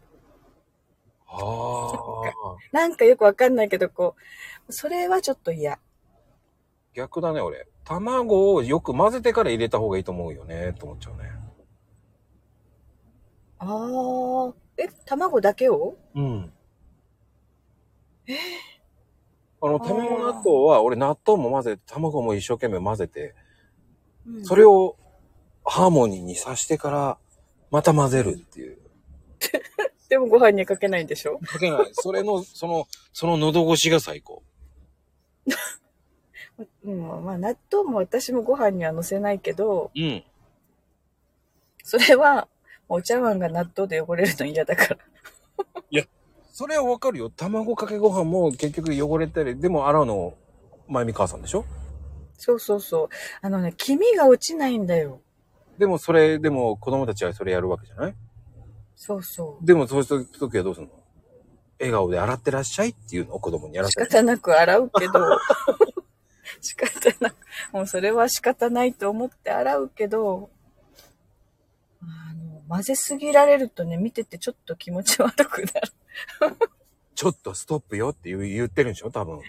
[1.26, 2.56] ああ。
[2.72, 4.14] なんかよくわかんないけど、こ
[4.68, 5.78] う、それはちょっと嫌。
[6.92, 7.66] 逆だね、俺。
[7.84, 11.32] 卵をよく混ぜてから入れた方がいいと思うよね、と思っちゃうね。
[13.58, 15.96] あー、え、卵だけを？
[16.14, 16.52] うん。
[19.60, 23.34] あの、卵納豆は、俺納豆も混ぜて、卵も一生懸命混ぜて、
[24.42, 24.96] それを
[25.64, 27.18] ハーモニーにさしてから、
[27.70, 28.78] また混ぜるっていう。
[30.08, 31.38] でもご飯にかけないんでしょ？
[31.38, 31.88] かけない。
[31.92, 34.42] それの、その、その喉越しが最高。
[36.84, 40.24] うん、まあ納豆も私もご飯には乗せないけど、うん。
[41.82, 42.46] それは、
[42.88, 44.98] お茶碗が納豆で汚れるの嫌だから。
[46.52, 47.30] それはわかるよ。
[47.30, 50.34] 卵かけご飯も結局汚れたり、でも洗うの、
[50.86, 51.64] まゆみ母さんでしょ？
[52.38, 53.08] そうそうそう。
[53.40, 55.20] あのね、黄身が落ちないんだよ。
[55.78, 58.14] でもそれ、でも子供たちはそれやるわけじゃない？
[58.96, 59.66] そうそう。
[59.66, 60.92] でもそうした時はどうするの？
[61.80, 63.34] 笑顔で洗ってらっしゃいっていうの？
[63.34, 64.06] を子供にやらせる。
[64.06, 65.12] 仕方なく洗うけど、
[66.60, 67.36] 仕方なく、
[67.72, 70.50] もうそれは仕方ないと思って洗うけど、
[72.00, 75.92] あの、混ぜすぎられるとね、見ててちょっと気持ち悪くなる。
[77.16, 79.10] ちょっとストップよって言う言ってるんでしょ？
[79.10, 79.38] 多分。
[79.38, 79.40] い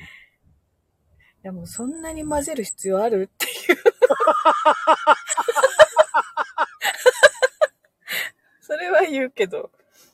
[1.43, 3.29] やもうそんなに混ぜる必要ある？
[3.31, 3.77] っていう。
[8.61, 9.71] それは言うけど、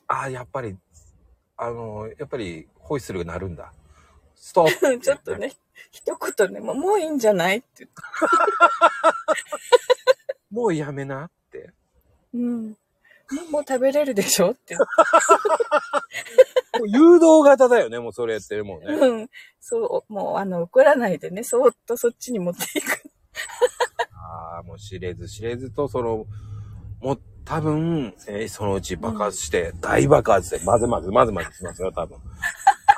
[0.08, 0.76] ああ、やっぱり、
[1.56, 3.72] あの、やっぱりホイッスルが鳴るんだ。
[4.36, 5.36] ストップ ちょっと。
[5.36, 5.52] ね、
[5.90, 7.96] 一言ね、もうもういいんじゃないって言って。
[10.50, 11.72] もうやめなって。
[12.34, 12.76] うん。
[13.50, 14.80] もう食べれるでしょって言っ
[16.72, 16.78] て。
[16.78, 18.92] もう誘導型だよね、もうそれやってるもんね。
[18.92, 19.30] うん。
[19.60, 23.02] そう、もうあの、怒らないでね、そーっとそっちに持っていく。
[24.12, 26.26] ああ、もう知れず知れずと、その、
[27.00, 32.18] もう多分、えーそのうち爆発して、大爆発で、まずまず、まずまずしますよ、多分。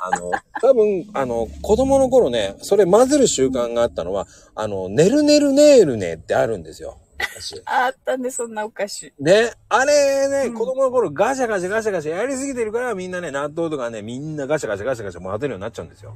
[0.01, 6.99] あの、多分、あの、子供の頃ね、それ混ぜる習慣があったのは、あの、ねるねるねーるねってあるんですよ。
[7.17, 9.13] 私あったね、そんなお菓子。
[9.19, 16.13] ね、あれね、うん子供の頃ガシャガシャガシャガシャやりすぎてるからみんなね、納豆とかね、みんなガシャガシャガシャガシャ混ぜるようになっちゃうんですよ。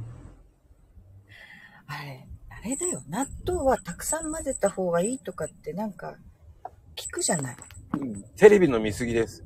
[1.87, 2.27] あれ、
[2.61, 3.01] あれだよ。
[3.07, 6.15] 納豆はたくさん混ぜた方がいいとかってなんか、
[6.95, 7.57] 聞くじゃない。
[8.35, 9.43] テレビの見過ぎです。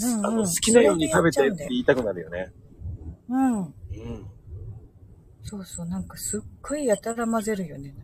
[0.00, 2.52] うんうんあの好きなように食べてって言いたくなるよね。
[3.28, 3.60] うん。
[3.60, 3.72] うん。
[5.42, 7.94] そうそう、なんかすっごいやたら混ぜるよね。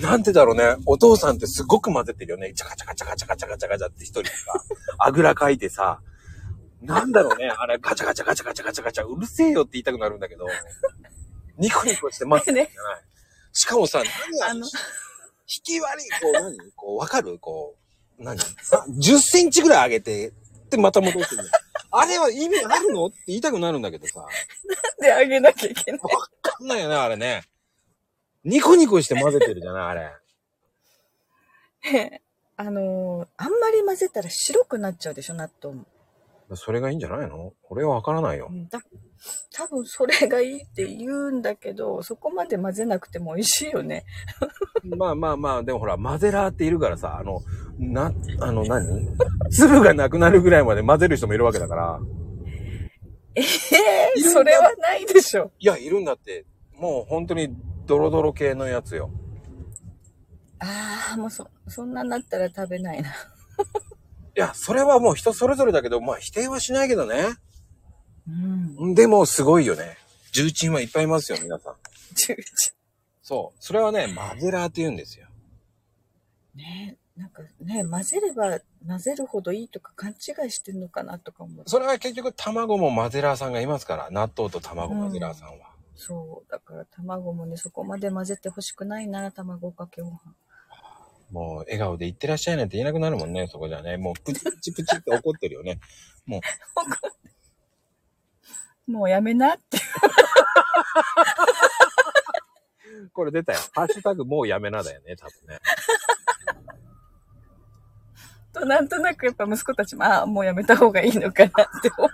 [0.00, 0.76] なんでだろうね。
[0.86, 2.52] お父さんってすごく混ぜてるよね。
[2.52, 4.52] チャカチャカチャカチャカチャカチャカチャって一人でさ、
[4.98, 6.00] あぐらかいてさ、
[6.82, 7.48] なんだろうね。
[7.48, 10.46] あれガチャガチャガチャガチャガチャガチャ、うるせえよって言いたくなるんだけど、
[11.58, 13.02] ニコニコして混ぜてるじゃない。
[13.52, 14.02] しかもさ、
[14.40, 14.70] 何あの引
[15.64, 17.38] き割り、こう何こうわかる？
[17.38, 17.76] こ
[18.18, 18.38] う、何？
[18.62, 20.32] さ ?10 センチぐらい上げて、
[20.70, 21.50] でまた戻ってる。
[21.90, 23.06] あれは意味あるの？
[23.06, 24.26] って言いたくなるんだけどさ。
[25.00, 26.00] で、あげなきゃいけない？
[26.02, 26.08] わ
[26.42, 27.44] かんないよね、あれね。
[28.44, 30.12] ニコニコして混ぜてるじゃない、あれ。
[31.92, 32.22] ね
[32.56, 35.86] あのーあんまり混ぜたら白くなっちゃうでしょ、納豆も。
[36.54, 37.52] それがいいんじゃないの？
[37.68, 38.54] 俺はわからないよう。
[38.54, 38.80] んだ
[39.52, 44.04] 多分それがいいって言うんだけど、そこまで混ぜなくても美味しいよね。
[44.96, 47.40] まあまあまあ、でもほら、混ぜラーっているからさ、あの、
[47.78, 49.08] な、あの何、
[49.50, 52.00] 粒がなくなるぐらいまで混ぜる人もいるわけだから。
[53.34, 53.42] え
[54.16, 55.50] えそれはないでしょ。
[55.58, 56.44] いや、いるんだって。
[56.76, 57.56] もう本当に
[57.86, 59.10] ドロドロ系のやつよ。
[60.60, 63.10] ああ、もうそ、そんなになったら食べないな。
[64.38, 67.26] いや、それはもう人それぞれだけど、まあ否定はしないけどね。
[68.78, 68.94] うん。
[68.94, 69.96] でもすごいよね。
[70.32, 71.74] 重鎮はいっぱいいますよ、皆さん。
[72.14, 72.36] 11
[73.20, 73.56] そう。
[73.58, 75.26] それはね、混ぜラーって言うんですよ。
[76.54, 81.64] ねなんかね、混ぜれば混ぜるほどいいとか勘違いしてんのかなとか思う。
[81.66, 84.08] それは結局卵も混ぜラーさんがいますから。
[84.12, 85.70] 納豆と卵混ぜラーさんは。
[85.96, 86.48] そう。
[86.52, 90.20] だから卵もね、そこまで混ぜてほしくないな、卵かけご飯。
[91.30, 93.96] もう笑顔で言ってらっしゃいなんて言えなくなるもんね、そこじゃね。
[93.96, 95.78] もうプチプチプチって怒ってるよね。
[98.86, 99.78] もうやめなって。
[103.12, 103.58] これ出たよ。
[103.74, 105.58] ハッシュタグもうやめなだよね、多分ね。
[108.52, 112.10] と、なんとなくやっぱ息子たちも、ああ、もうやめた方がいいのかなって思う。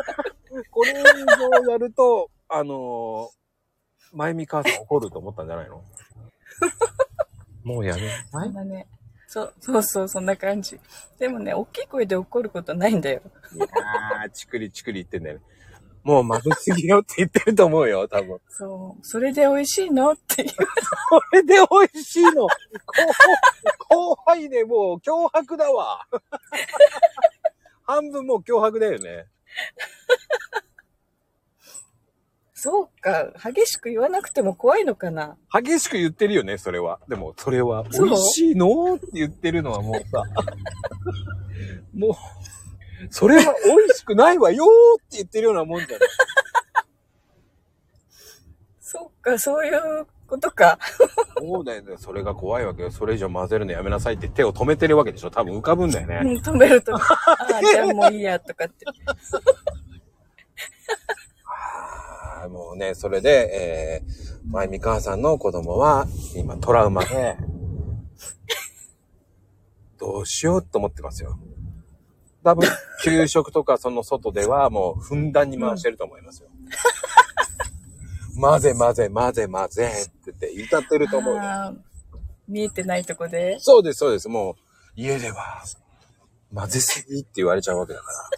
[0.70, 5.83] これをやると、あのー、まゆみ母さん怒ると思ったんじゃないの？
[7.64, 8.87] もうやめなさいね。
[9.35, 10.79] そう、そうそう、そんな感じ。
[11.18, 13.20] でもね、大きい声で怒ることないんだよ。
[13.53, 15.42] いやー、チクリチクリ言ってんだよね。
[16.05, 18.40] もう混ぜすぎよって言ってると思うよ、多分。
[18.49, 19.05] そう。
[19.05, 20.12] それで美味しいの？
[20.12, 20.51] っていう。
[21.09, 22.44] これで美味しいの？
[22.44, 22.49] 後
[23.88, 26.07] 後輩でもう脅迫だわ。
[27.83, 29.27] 半分もう脅迫だよね。
[32.64, 33.31] そうか。
[33.53, 35.37] 激しく言わなくても怖いのかな。
[35.53, 36.98] 激しく言ってるよね、それは。
[37.11, 38.07] でも、それは、美そう？
[38.07, 38.94] 味しいの？
[38.94, 40.22] って言ってるのはもうさ、
[41.92, 42.12] もう、
[43.11, 44.66] それは美味しくないわよー
[44.98, 46.09] って言ってるようなもんじゃない。
[48.81, 50.79] そうか、そういうことか。
[51.38, 51.96] そうだよね。
[51.98, 52.90] それが怖いわけよ。
[52.90, 55.31] それ以上混ぜるのやめなさいって手を止めてるわけでしょ。
[55.31, 56.40] 多分浮かぶんだようん、ね。
[56.42, 56.96] 止めると。
[56.96, 57.00] あ
[57.57, 58.87] あ、じゃあもういいや、とかって。
[62.49, 67.37] もうね、それで、えー、まゆみ母さんの子供は今トラウマで、
[69.99, 71.39] どうしようと思ってますよ。
[72.43, 72.69] 多分、
[73.03, 76.49] 給食とかその外ではもうふんだんに回してると思いますよ。
[78.39, 81.43] 混 ぜ混ぜ混ぜ混ぜって言って歌ってると思うよ。
[82.47, 83.57] 見えてないとこで？
[83.61, 84.29] そうです、そうです。
[84.29, 84.55] もう、
[84.97, 85.63] 家では、
[86.55, 88.31] 混ぜすぎって言われちゃうわけだから。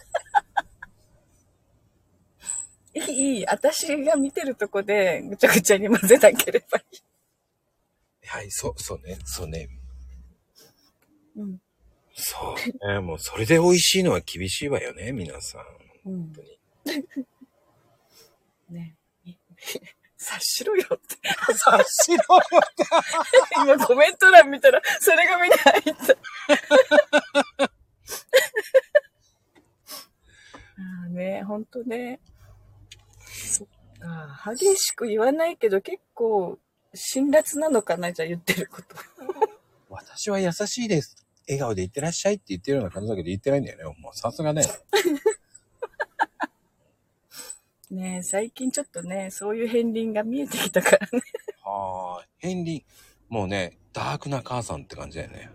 [3.05, 3.45] いい、いい。
[3.45, 6.83] 私が見てるとこでぐちゃぐちゃに混ぜなければい
[8.27, 9.69] はい、そう、そうね、そうね。
[11.35, 11.39] い。
[11.39, 11.61] うん。
[12.13, 12.99] そうね。
[12.99, 15.61] もうそれで美味しいのは厳しいわよね、皆さん。
[15.61, 16.59] うん本当に。
[18.69, 18.95] ね。
[20.17, 21.15] 察しろよって。
[21.53, 22.41] 察しろよ
[23.75, 26.13] 今コメント欄見たら、それが目に入った。
[30.79, 32.19] ああね、ほんとね。
[34.55, 36.59] 激しく言わないけど、結構、
[36.93, 38.95] 辛辣なのかなじゃあ言ってること。
[39.89, 41.25] 私は優しいです。
[41.47, 43.83] 笑顔で言ってらっしゃいって言ってるような感じだけど言ってないんだよね。
[43.99, 44.63] もうさすがね。
[47.89, 51.21] ね最近ちょっとね、そういう片鱗が見えてきたからね。
[51.61, 52.53] はーい。
[52.53, 52.85] 片鱗。
[53.29, 55.49] もうね、ダークな母さんって感じだよね。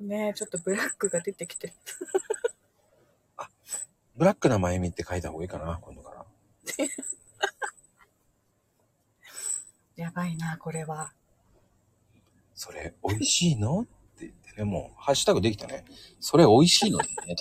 [0.00, 1.72] ねちょっとブラックが出てきてる。
[4.16, 6.24] ブラックなまゆみって書いた方がいいかな、今度から。
[9.96, 11.12] やばいな、これは。
[12.54, 13.80] それ、美味しいの？
[13.80, 15.84] って言ってね、もう、ハッシュタグできたね。
[16.20, 16.98] それ美味しいの？
[16.98, 17.06] ね。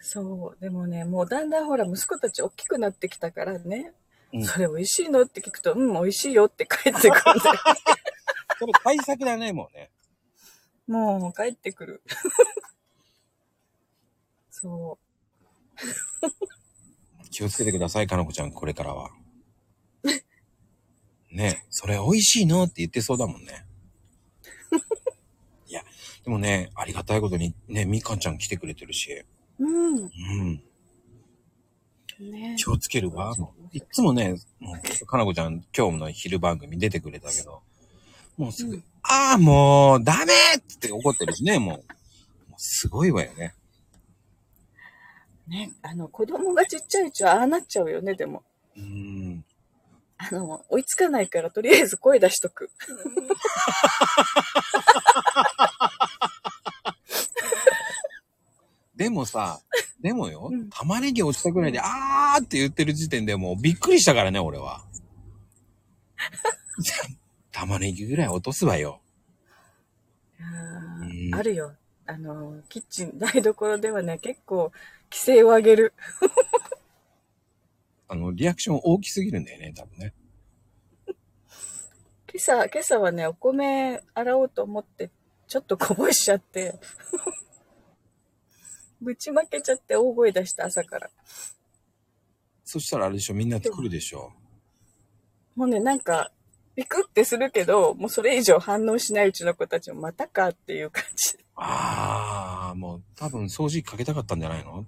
[0.00, 0.60] そう。
[0.60, 3.92] でもね、もうだんだんほら、息子たち大きくなってきたからね。
[4.32, 5.22] うんそれ美味しいの？
[5.22, 7.56] って聞くと、うん、美味しいよって帰ってくるんだよ。
[8.58, 9.90] それ対策だね、もうね。
[10.88, 12.02] もう帰ってくる。
[14.50, 14.98] そ
[17.30, 19.10] 気をつけてください、かなこちゃん、これからは。
[21.30, 23.66] ねそれ美味しいのって言ってそうだもんね。
[25.68, 25.82] いや、
[26.24, 29.12] でもね、ありがたいことにね、みかんちゃん来てくれてるし、
[29.58, 29.64] う。
[29.64, 29.96] うん。
[32.18, 33.34] うん、ね気をつけるわ。
[33.36, 37.62] もういっつもね、もう、かなこちゃん、今日の昼番組出てくれたけど、
[38.36, 42.50] もうすぐ、うんああ、もう、ダメって怒ってるしね、もう。
[42.50, 43.54] もうすごいわよね。
[45.48, 48.42] ね、あの、子供がちっちゃいうちはああなっちゃうよね、でも。
[48.76, 49.44] うーん。
[50.18, 52.70] あの、追いつかないから、とりあえず声出しとく。
[58.96, 59.60] でもさ、
[60.00, 64.84] でもよ、うん玉ねぎ落ちたぐらいで、あーって言ってる時点でもうびっくりしたからね、俺は。
[67.52, 69.00] 玉ねぎぐらい落とすわよ。
[70.40, 71.74] ああるよ。
[72.06, 74.72] あの、キッチン、 台所ではね、結構、
[75.10, 75.94] 規制を上げる。
[78.08, 80.14] あの、リアクション大きすぎるんだよね、多分ね。
[81.06, 81.16] 今
[82.36, 85.10] 朝、今朝はね、お米洗おうと思って、
[85.48, 86.78] ちょっとこぼしちゃって、
[89.00, 91.10] ぶちまけちゃって大声出した朝から。
[92.64, 94.32] そしたらあれでしょ、みんな来るでしょ。
[95.56, 96.30] もうね、なんか、
[96.76, 101.45] ビクってするけど、もうそれ以上反応しないうちの子たちもまたかっていう感じ。
[101.56, 104.86] あー、もう多分掃除機かけたかったんじゃないの？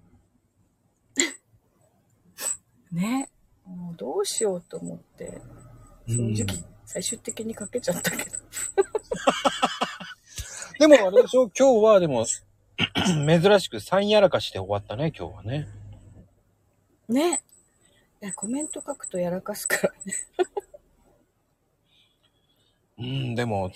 [2.92, 3.30] ね。
[3.64, 5.40] もうどうしようと思って、
[6.06, 8.38] 掃除機最終的にかけちゃったけど。
[10.78, 12.24] でもあれでしょ、今日はでも、
[13.04, 15.68] 珍しく3やらかして終わったね、今日はね。
[17.08, 17.42] ね。
[18.22, 20.14] いや、コメント書くとやらかすからね。
[22.98, 23.70] うん、でも。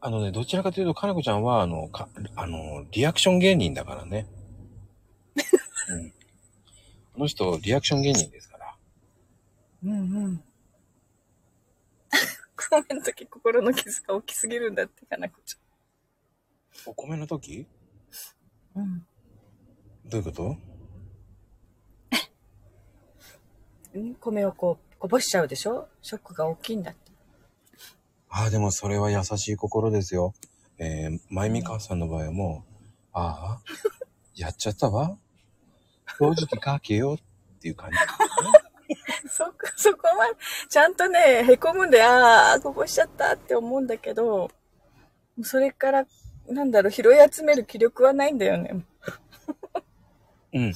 [0.00, 4.26] あのね、どちらかというと、かなこちゃんは、あの、か、あの、リアクション芸人だからね。
[5.88, 6.12] うん。
[7.16, 8.76] あの人、リアクション芸人ですから。
[9.84, 10.44] うんうん。
[12.70, 15.56] コメント時心の傷が大きすぎるんだって、かなこち
[16.86, 17.66] お米の時？
[18.74, 18.82] ゃん。
[18.82, 19.06] うん。
[20.06, 20.56] どういうこと？
[23.94, 25.88] うん米をこう、こぼしちゃうでしょ？
[26.02, 27.03] ショックが大きいんだって。
[28.36, 30.34] ああ、でもそれは優しい心ですよ。
[30.78, 32.74] えー、まゆみ母さんの場合はもう、
[33.12, 33.62] ああ、
[34.34, 35.16] やっちゃったわ。
[36.18, 37.96] 正直かけよっていう感じ。
[39.30, 40.36] そこ、そこまで、
[40.68, 44.50] ちゃんとね、へこむんで、ああ、こぼしちゃったって思うんだけど、
[45.44, 46.06] それから、
[46.48, 48.84] なんだろう、拾い集める気力はないんだよね。
[50.52, 50.72] うん。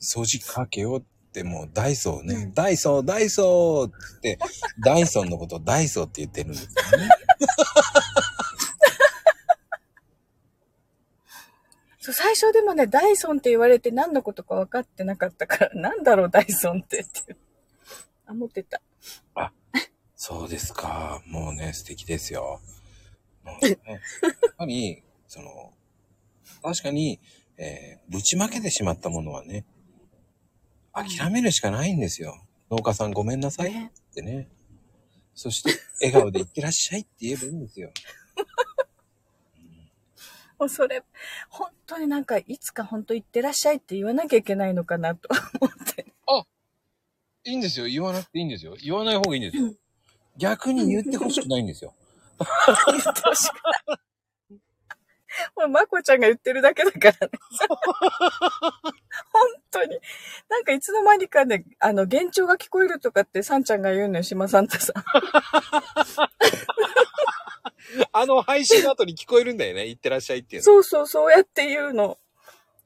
[0.00, 1.02] 掃除機かけようっ
[1.34, 2.34] てもうダイソーね。
[2.34, 4.38] うんダイソー、ダイソーって、
[4.84, 6.68] ダイソンのことをダイソーって言ってるんですよ
[6.98, 7.08] ね。
[12.00, 17.36] そう、最最初でもね、ダイソンって言われて何のことか分かってなかったから、なんだろう、ダイソンってって。
[18.28, 18.80] 思ってた。
[20.16, 21.22] そうですか。
[21.26, 22.60] もうね、素敵ですよ。
[23.42, 24.00] もうね、やっ
[24.56, 25.74] ぱり、その、
[26.62, 27.20] 確かに、
[27.58, 29.64] えーぶちまけてしまったものはね、
[30.94, 32.40] 諦めるしかないんですよ。
[32.70, 33.92] 農家さんごめんなさいっね。
[34.14, 34.48] てね。
[35.34, 37.90] そして、笑顔でいってらっしゃいって言えばいいんですよ。
[40.58, 41.02] もうそれ、
[41.48, 45.28] 本当になんか、いつか本当行ってらっしゃいって言わなきゃいけないのかなと
[45.60, 46.14] 思って。
[47.46, 47.86] いいんですよ。
[47.86, 48.74] 言わなくていいんですよ。
[48.82, 49.74] 言わない方がいいんですよ。
[50.38, 51.94] 逆に言ってほしくないんですよ。
[52.86, 53.54] 言ってほしく
[53.88, 53.98] ない。
[55.56, 57.32] もう、まこちゃんが言ってるだけだからね。
[59.34, 59.98] 本当に。
[60.48, 64.94] なんかいつの間にかね、あの、幻聴が聞こえるとかってサンちゃんが言うのよ、島サンタさん。
[68.12, 69.86] あの配信の後に聞こえるんだよね。
[69.86, 70.64] 言ってらっしゃいっていうの。
[70.64, 72.16] そうそう、そうやって言うの。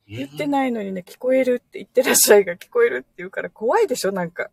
[0.08, 4.48] 言ってないのにね、聞こえるって言ってらっしゃいが聞こえるって言うから怖いでしょ、なんか。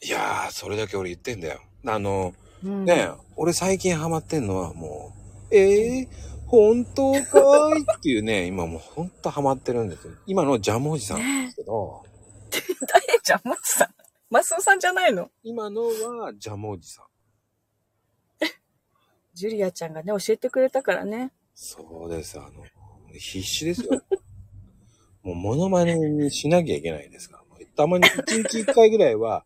[0.00, 1.60] いやー、それだけ俺言ってんだよ。
[1.84, 2.32] あの、
[2.64, 5.12] うん、ねえ、俺最近ハマってんのはも
[5.50, 6.08] う、ええ
[6.48, 10.14] 本当かーいっていうね、 今もうほんとハマってるんですよ。
[10.26, 12.04] 今のジャムおじさんなんですけど、
[12.50, 13.20] 誰？
[13.22, 13.94] じゃん、マスさん。
[14.30, 15.30] マスオさんじゃないの？
[15.42, 17.04] 今のはジャムおじさん。
[19.34, 21.30] ジュリアちゃんがね、教えてくれたからね。
[21.54, 22.64] そうです、あの、
[23.12, 24.02] 必死ですよ。
[25.22, 27.66] もうモノマネにしなきゃいけないですから。
[27.76, 29.44] たまに一日一回ぐらいは、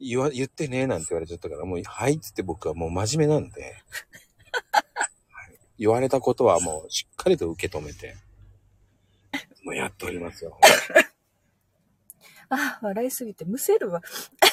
[0.00, 3.72] 言わ、言ってねえなんて言われちゃったから、もう、はいっつって僕はもう真面目なんで、はい
[5.82, 8.14] 言われたことはもうしっかりと受け止めて、
[9.64, 10.56] もうやっておりますよ。
[12.50, 14.00] あ、笑いすぎてむせるわ。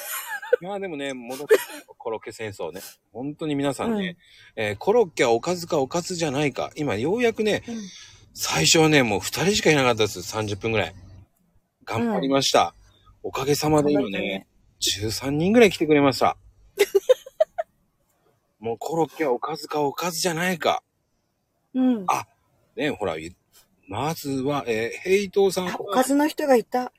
[0.59, 1.55] まあでもね、戻って
[1.99, 2.81] コロッケ戦争ね。
[3.13, 4.17] 本当に皆さんね、
[4.55, 6.71] えーコロッケはおかずかおかずじゃないか。
[6.75, 7.75] 今ようやくね、うん
[8.33, 10.19] 最初はね、もう二人しかいなかったです。
[10.19, 10.95] 30分ぐらい。
[11.83, 12.73] 頑張りました。
[13.21, 14.47] おかげさまで今ね、
[14.79, 16.37] 13人ぐらい来てくれました。
[18.59, 20.83] もうコロッケはおかずかおかずじゃないか。
[21.73, 22.05] うん。
[22.07, 22.25] あ
[22.75, 23.35] ね、ほら、い
[23.87, 26.91] まずは、えーヘイトーさんあおかは、ずの人がいた。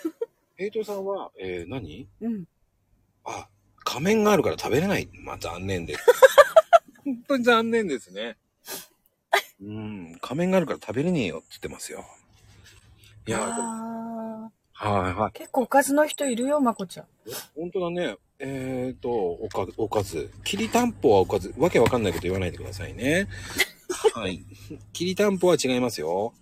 [0.56, 2.08] ヘイトーさんは、えー何？
[2.20, 2.44] うん。
[3.24, 3.48] あ、
[3.84, 5.08] 仮面があるから食べれない。
[5.24, 6.04] まあ、残念です。
[7.04, 8.36] 本当に残念ですね。
[9.62, 12.04] うん、仮面があるから食べれねえよって言ってますよ。
[13.26, 15.30] いや、あはいはい。
[15.30, 17.06] ー結構おかずの人いるよ、まこちゃん。
[17.54, 18.16] 本当だね。
[18.40, 20.30] えーと、おか、おかず。
[20.44, 21.54] きりたんぽはおかず。
[21.56, 23.28] わけわかんないこと言わないでくださいね。
[24.14, 24.44] はい。
[24.92, 26.32] きりたんぽは違いますよ。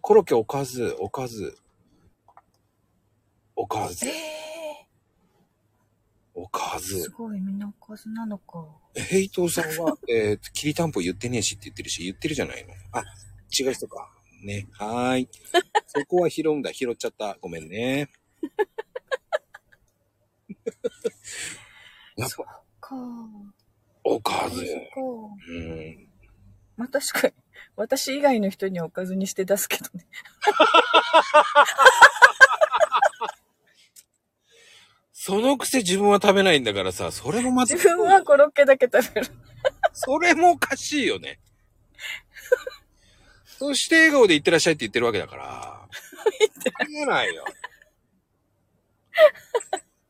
[0.00, 1.56] コロッケおかず、おかず。
[3.56, 4.12] おかずえ、
[6.34, 7.10] おかー、すず。
[7.10, 8.64] ごい、みんなおかずなのか。
[8.94, 12.74] ヘイトーさんは、 えーと、きりたんぽ言ってねえしって言ってるし、言ってるじゃないの。
[12.92, 13.02] あ、
[13.58, 14.12] 違う人か。
[14.42, 14.68] ね。
[14.72, 15.28] はーい。
[15.88, 16.72] そこは拾うんだ。
[16.72, 17.36] 拾っちゃった。
[17.40, 18.10] ごめんね。
[22.16, 22.96] やっぱ、か
[24.04, 24.64] おかず。
[25.48, 26.08] うん。
[26.76, 27.34] まあ確かに、
[27.76, 30.06] 私以外の人にはおかずにして出すけどね。
[35.12, 39.26] そのくせ自分は食べないんだからさ、それもまず、自分はコロッケだけ食べる。
[39.92, 41.40] それもおかしいよね。
[43.44, 45.88] そして笑顔で言ってらっしゃいって言ってるわけだから。
[46.74, 47.44] ありえないよ。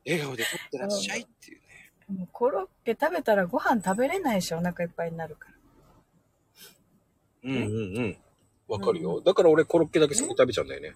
[0.05, 1.91] 笑顔で撮ってらっしゃいっていうね。
[2.09, 5.56] もうコロッケ食べたらご飯食べれないし、お腹いっぱいになるから。
[7.47, 8.17] うんうんうん。
[8.67, 9.21] わかるよ。
[9.21, 10.93] だから俺コロッケだけ先に食べちゃうんだよね。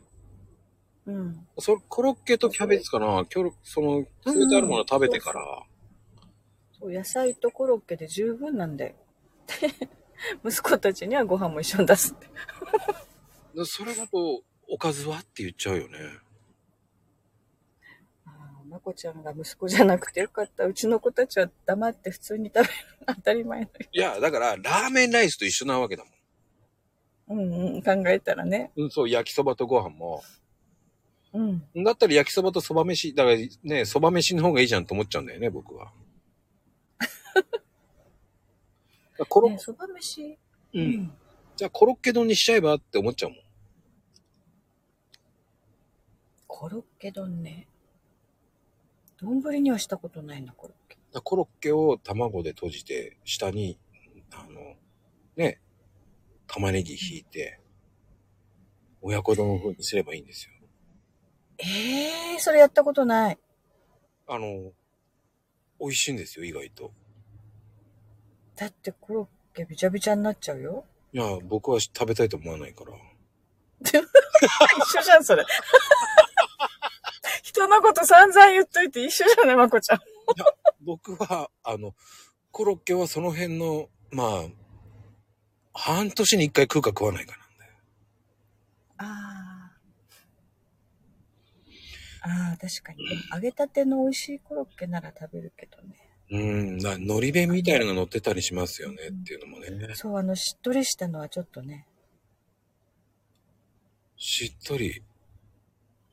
[1.06, 1.48] うん。
[1.58, 5.64] そコロッケとキャベツかな今日、その、添えてあるもの食べてから。
[6.80, 8.96] そう、野菜とコロッケで十分なんだよ。
[9.48, 9.90] で
[10.46, 12.28] 息子たちにはご飯も一緒に出すって。
[13.56, 15.98] でそれだと、おかずはって言っちゃうよね。
[18.72, 20.66] まこちゃんが息子じゃなくてよかった。
[20.66, 22.70] うちの子たちは黙って普通に食べる。
[23.06, 23.70] 当たり前のよ。
[23.92, 26.14] いや、だから、ラーメンライスと一緒なわけだもん。
[27.32, 28.72] うんうん、考えたらね。
[28.76, 30.22] うん、そう、焼きそばとご飯も。
[31.34, 31.64] うん。
[31.84, 35.94] だったら焼きそばとそば飯、だからね、そば飯の方がいいじゃんと思っちゃうんだよね、僕は。
[39.30, 40.38] コロねそば飯？
[40.74, 40.80] う。
[40.80, 41.14] うんん。
[41.56, 43.40] じゃあコロッケ丼にしちゃえばって思っちゃうもん。
[46.48, 47.68] コロッケ丼ね。
[49.22, 50.98] 丼にはしたことないな、コロッケ。
[51.24, 53.80] コロッケを卵で閉じて、下に、
[54.34, 54.76] あの、
[55.38, 55.62] ね、
[56.54, 57.62] 玉ねぎ引いて、
[59.02, 60.52] 親子丼風にすればいいんですよ。
[61.60, 63.40] ええー、それやったことない。
[64.28, 64.74] あの、
[65.80, 66.92] 美味しいんですよ、意外と。
[68.58, 70.84] だってコロッケびちゃびちゃになっちゃうよ。
[71.14, 72.92] いや、僕は食べたいと思わないから。
[73.82, 73.96] 一
[75.00, 75.46] 緒じゃん、それ。
[77.44, 80.00] 人のこと散々言っといて一緒じゃね、まこちゃん。
[80.82, 81.96] 僕は、あの、
[82.52, 84.62] コロッケはその辺の、まあ、
[85.74, 87.72] 半年に一回食うか食わないかなんだよ。
[88.98, 89.72] ああ。
[92.24, 93.06] ああ、確かに。
[93.34, 95.96] 揚げたての美味しいコロッケなら食べるけどね。
[96.32, 99.68] うん、な海苔弁みたいなのが乗ってたりしますよねっていうのもね。
[99.96, 101.88] そう、あの、しっとりしたのはちょっとね。
[104.18, 105.04] しっとり。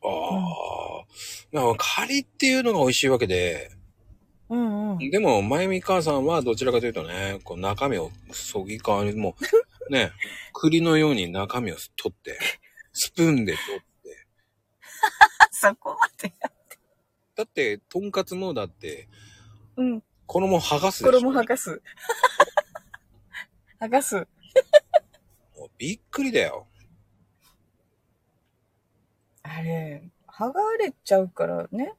[0.03, 1.05] ああ、
[1.53, 3.71] まあ、カリっていうのが美味しいわけで、
[4.51, 5.11] うんうん。
[5.11, 9.37] でも、まゆみ母さんはどちらかというとね、こう中身をそぎ替わり、も
[9.89, 10.13] う、 ね、
[10.53, 12.39] 栗のように中身を取って、
[12.93, 14.27] スプーンで取って。
[15.53, 16.33] そこまで。
[17.35, 19.09] だって、とんかつもだって、
[19.77, 20.03] うん。
[20.27, 21.19] 衣剥がすでしょ？
[21.21, 21.83] 衣剥がす。
[23.81, 24.17] 剥がす。
[25.57, 26.67] もうびっくりだよ。
[29.43, 31.95] あれ、剥がれちゃうからね。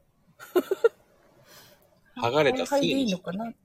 [2.21, 3.45] 剥がれたせいはいでいのかな？
[3.45, 3.55] ね、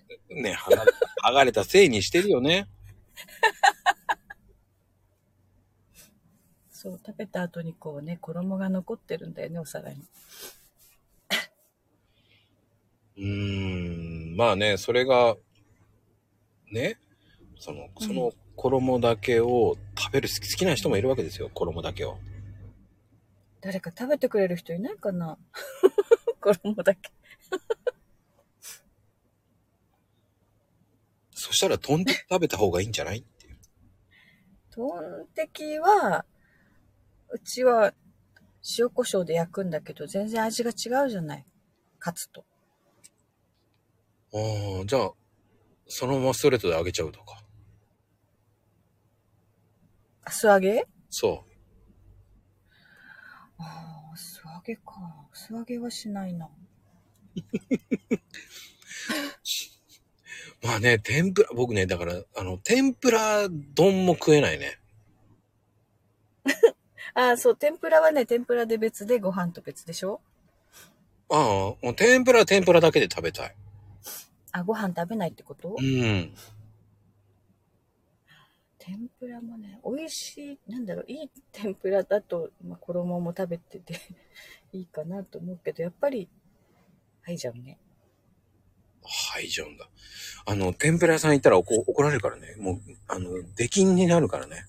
[0.58, 0.92] 剥がれ
[1.28, 2.68] 剥がれたせいにしてるよね。
[6.70, 9.96] そう、食べた後にこうね、衣が残ってるんだよね、お皿に。
[13.16, 15.36] うーん、まあね、それが、
[16.70, 16.98] ね、
[17.58, 22.18] その、その衣だけを食べる好き好きな人もいるわけですよ、衣だけを。
[23.60, 25.38] 誰か食べてくれる人いないかな？
[26.40, 27.10] 衣だけ。
[31.44, 33.58] そしたら、とんで食べた方がいいんじゃないっていう。
[34.70, 36.24] トンテキは、
[37.28, 37.92] うちは
[38.78, 41.44] 塩コショウで焼くんだけど、全然味が違うじゃない。
[41.98, 42.46] カツと。
[44.32, 44.38] あ
[44.82, 45.12] あ、じゃあ、
[45.86, 47.44] そのままストレートで揚げちゃうとか。
[50.24, 50.86] あ素揚げ？
[51.10, 51.44] そ
[53.58, 55.28] ああ、素揚げか。
[55.34, 56.48] 素揚げはしないな。
[60.64, 60.66] う。
[60.66, 64.78] まあね、天ぷら、僕ね、だから、あの、天ぷら丼も食えないね。
[67.14, 70.20] ああ、そう、天ぷらはね、天ぷらで別でご飯と別でしょ？
[71.30, 73.54] ああ、もう天ぷらは天ぷらだけで食べたい。
[74.52, 75.76] あ、ご飯食べないってこと？
[75.78, 76.34] うん。
[78.78, 83.94] 天ぷらもね、美味しい、なんだろう、いい天ぷらだと、まあ、衣も食べてて
[84.72, 86.28] いいかなと思うけど、やっぱり、
[87.22, 87.78] はいじゃんね。
[89.04, 89.88] はい、じゃうんだ。
[90.46, 92.54] あの、天ぷら屋さん行ったら怒怒られるからね。
[92.58, 94.66] もう、あの、出禁になるからね。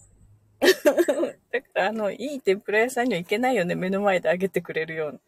[1.51, 3.75] だから、あの、いい天ぷら屋さんには行けないよね。
[3.75, 5.19] 目の前で揚げてくれるような。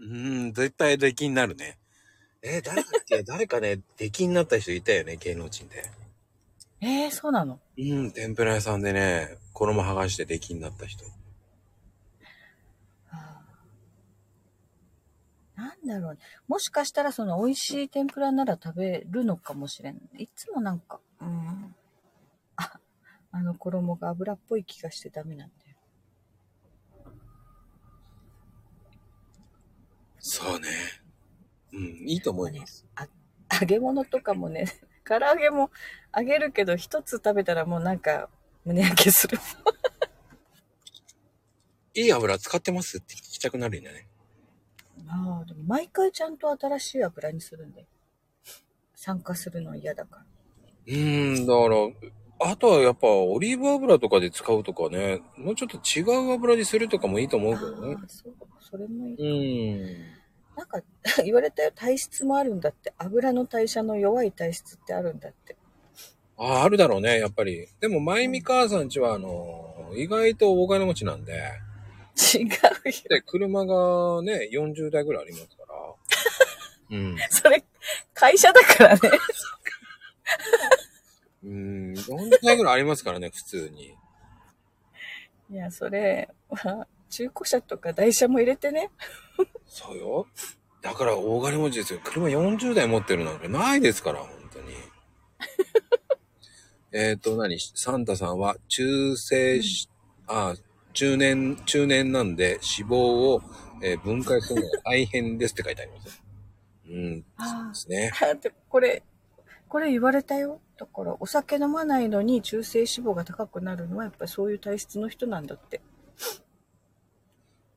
[0.00, 1.78] うーん、絶対出禁になるね。
[2.42, 5.90] えー誰かって、 誰かね、出禁になった人いたよね、芸能人で。
[6.80, 7.60] えー、そうなの？
[7.78, 11.04] うん、天ぷら屋さんでね、衣剥がして出禁になった人。
[13.10, 13.58] あー
[15.58, 16.20] なんだろうね。
[16.46, 20.00] もしかしたらその美味しい天ぷらなら食べるのかもしれん。
[20.16, 21.74] いつもなんか、うん。
[22.54, 22.78] あ、
[23.32, 25.76] あの衣が油っぽい気がしてダメなんだよ。
[30.20, 30.68] そうね。
[31.72, 32.86] うん、いいと思います。
[32.94, 33.08] あ
[33.60, 34.66] 揚げ物とかもね、
[35.04, 35.72] 唐揚げも
[36.16, 38.28] 揚げるけど一つ食べたらもうなんか
[38.64, 39.38] 胸焼けする。
[41.94, 42.98] いい油使ってます？
[42.98, 44.07] って聞きたくなるよね。
[45.08, 47.86] ああ、でも毎回ちゃんと新しい油にするんだよ。
[48.94, 50.26] 参加するの嫌だから。
[50.86, 51.68] うーん、だか
[52.44, 59.14] ら、あとはやっぱオリーブ油とかで使うとかね、もうちょっと違う油にするとかもいいと思うけどねそう、それもいい。
[59.14, 60.18] うーん。
[60.56, 60.82] なんか
[61.24, 62.92] 言われたよ、体質もあるんだって。
[62.98, 65.56] 油の代謝の弱い体質ってあるんだって。
[66.36, 67.68] ああ、あるだろうね、やっぱり。
[67.80, 71.32] でも、まゆみ母さんちは、あの、意外と大金持ちなんで、
[72.18, 72.50] 違うよ。
[73.08, 75.74] で、車がね、40台ぐらいありますから。
[76.90, 77.16] うん。
[77.30, 77.64] それ、
[78.14, 79.00] 会社だからね。
[81.44, 83.94] うん、40台ぐらいありますからね、普通に。
[85.50, 88.90] いや、それは、中古車とか台車も入れてね。
[89.66, 90.26] そうよ。
[90.82, 92.00] だから大金持ちですよ。
[92.04, 94.74] 車40台持ってるなんてないですから、本当に。
[96.92, 97.58] えっと、何？
[97.60, 99.88] サンタさんは中性し、
[100.26, 100.54] あ、
[100.98, 103.40] 中年、中年なんで脂肪を、
[103.80, 106.24] えー分解するのが大変ですって書いてあります。
[106.88, 108.12] うん、そうですね。
[108.68, 109.04] これ、
[109.68, 110.60] これ言われたよ。
[110.76, 115.80] だから、お酒飲まないのに中性脂肪が高くなるのは、やっぱりそういう体質の人なんだって。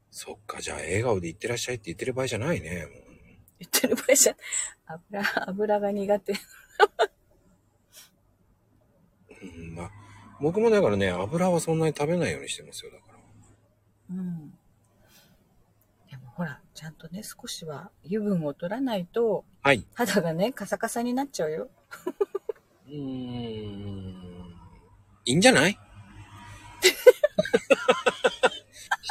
[0.10, 2.88] そっか、じゃあ笑顔で言ってらっしゃいって言ってる場合じゃないね。
[3.60, 4.36] 言ってる場合じゃ、
[4.88, 6.34] 油、油が苦手。
[9.44, 9.92] うん、まあ、
[10.42, 12.92] 僕もだからね、油はそんなに食べないようにしてますよ。
[14.12, 14.52] うん。
[16.10, 19.86] でもほら、ちゃんとね、少しは油分を取らないと、はい。
[19.94, 21.70] 肌がね、カサカサになっちゃうよ。
[22.88, 23.00] うーん。
[25.26, 25.78] いいんじゃない？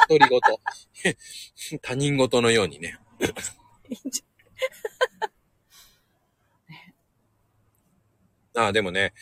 [0.09, 0.39] 独り言。
[1.81, 2.99] 他人事のようにね。
[3.89, 4.23] いいんじ
[8.55, 9.13] ああ、でもね。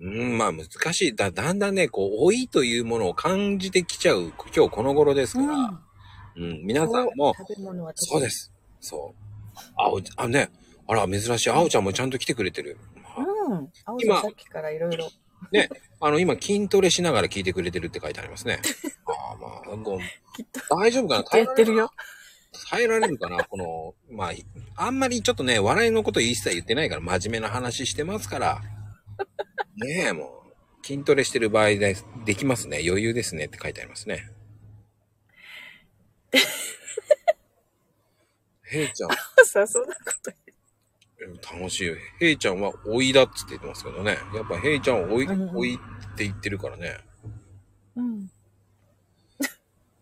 [0.00, 1.14] うん、まあ難しい。
[1.14, 5.54] だ、だんだんね、こう、老いというものを感じてきちゃう、今日この頃ですから。
[5.54, 5.78] うん。
[6.36, 7.32] うん、皆さんも、
[7.94, 8.28] そうで。
[8.30, 8.52] す。
[8.80, 9.58] そう。
[9.76, 10.50] あお、あ、ね、
[10.88, 11.50] あら、珍しい。
[11.50, 12.76] あおちゃんもちゃんと来てくれてる。
[13.16, 13.68] うん。
[13.84, 15.08] 青今ささっきからいろいろ。
[15.52, 15.68] ね、
[16.00, 18.60] あの、今、筋トレしながら聞いてくれてるって書いてありますね。
[19.06, 19.98] ああ、まあ、ご
[20.76, 21.22] 大丈夫かな？
[21.22, 21.90] きっとやってるよ。
[22.70, 23.44] 耐えられるかな？
[23.44, 24.32] この、まあ、
[24.76, 28.62] あんまりちょっとね、笑いのこと一切言ってないから、真面目な話してますから。
[29.76, 30.44] ねえ、も
[30.82, 32.82] う、筋トレしてる場合で、できますね。
[32.86, 34.30] 余裕ですねって書いてありますね。
[38.64, 39.10] へいちゃん、
[39.46, 40.32] さ、そんなこと
[41.56, 41.94] 楽しいよ。
[42.20, 44.18] へいちゃんは老いだっつって言ってますけどね。
[44.34, 45.26] やっぱへいちゃんは老い、
[45.72, 45.78] いっ
[46.16, 46.98] て言ってるからね。
[47.96, 48.30] うん。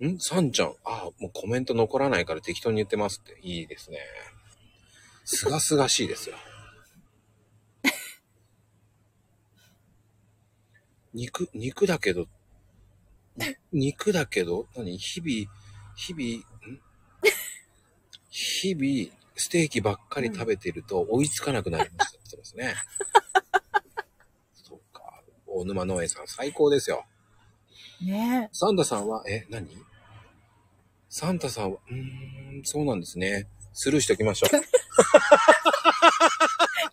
[0.05, 0.19] ん？
[0.19, 0.75] さんちゃん。
[0.85, 3.39] あもうコメント残らないから適当に言ってますって。
[3.43, 3.99] いいですね。
[5.25, 6.37] すがすがしいですよ。
[11.15, 12.27] 肉、肉だけど、
[13.37, 14.97] に肉だけど、何？
[14.99, 15.51] 日々、
[15.97, 16.25] 日々、
[16.73, 16.81] ん？
[18.31, 22.75] 日々、ステーキばっかり食べてると追いつかなくなりましたって言ってますね。
[24.55, 25.23] そうか。
[25.47, 27.05] 大沼農園さん最高ですよ。
[28.03, 29.69] ねサンタさんは、え、何？
[31.09, 33.49] サンタさんは、うーん、そうなんですね。
[33.75, 34.57] スルーしておきましょう。
[34.57, 34.61] え。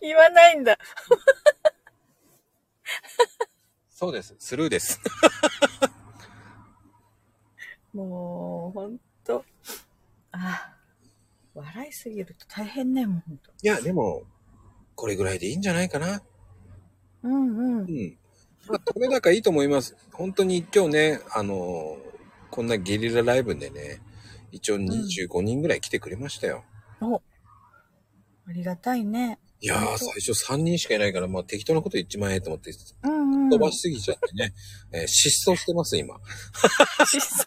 [0.00, 0.78] 言わないんだ。
[4.00, 4.34] そうです。
[4.38, 4.98] スルーです。
[7.92, 9.44] もう、ほんと。
[10.32, 10.76] ああ。
[11.52, 13.50] 笑いすぎると大変ね、もうほんと。
[13.62, 14.22] いや、でも、
[14.94, 16.22] これぐらいでいいんじゃないかな。
[17.24, 17.82] うんうんう。
[17.82, 18.18] ん。
[18.68, 19.94] まあ、取れ高いいと思います。
[20.14, 22.10] 本当に今日ね、あのー
[22.50, 24.00] こんなゲリラライブでね、
[24.50, 26.64] 一応25人ぐらい来てくれましたよ。
[27.02, 27.16] お。
[27.16, 27.22] あ
[28.48, 29.38] りがたいね。
[29.62, 32.70] いやー、最初3人しかいないから、まあ適当なこと言っちまえと思って、
[33.02, 33.50] うんうん。
[33.50, 34.54] 飛ばしすぎちゃってね、
[34.92, 36.16] えー失踪してます、今。
[37.10, 37.46] 失踪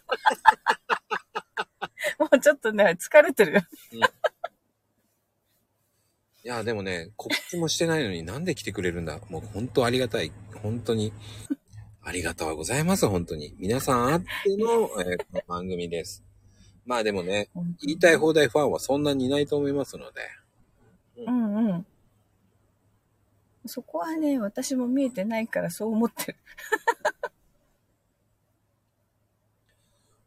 [2.20, 3.62] もうちょっとね、疲れてるよ。
[6.44, 9.20] いや、でもね、告知もしてないのになんで来てくれるんだ？
[9.30, 10.32] もう本当ありがたい。
[10.62, 11.14] 本当に。
[12.06, 13.56] ありがとうございます、本当に。
[13.58, 16.24] 皆さんあっての、えーこの番組です。
[16.86, 17.50] まあでもね、
[17.82, 20.22] 言いたい放題ファンはそんなにいないと思いますので。
[21.26, 21.86] うんうん。
[23.66, 26.38] そこはね、私も見えてないからそう思ってる。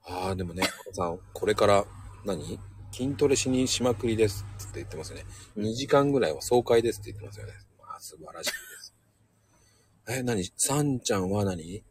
[0.08, 0.62] ああ、でもね、
[0.92, 1.84] さん、これから
[2.24, 2.58] 何、
[2.92, 5.26] 筋トレしにしまくりですって言ってますよね。
[5.58, 7.52] 2時間ぐらいは爽快ですって言ってますよね。
[7.78, 8.94] まあ、素晴らしいです。
[10.08, 10.44] え、何？
[10.56, 11.84] さんちゃんは何？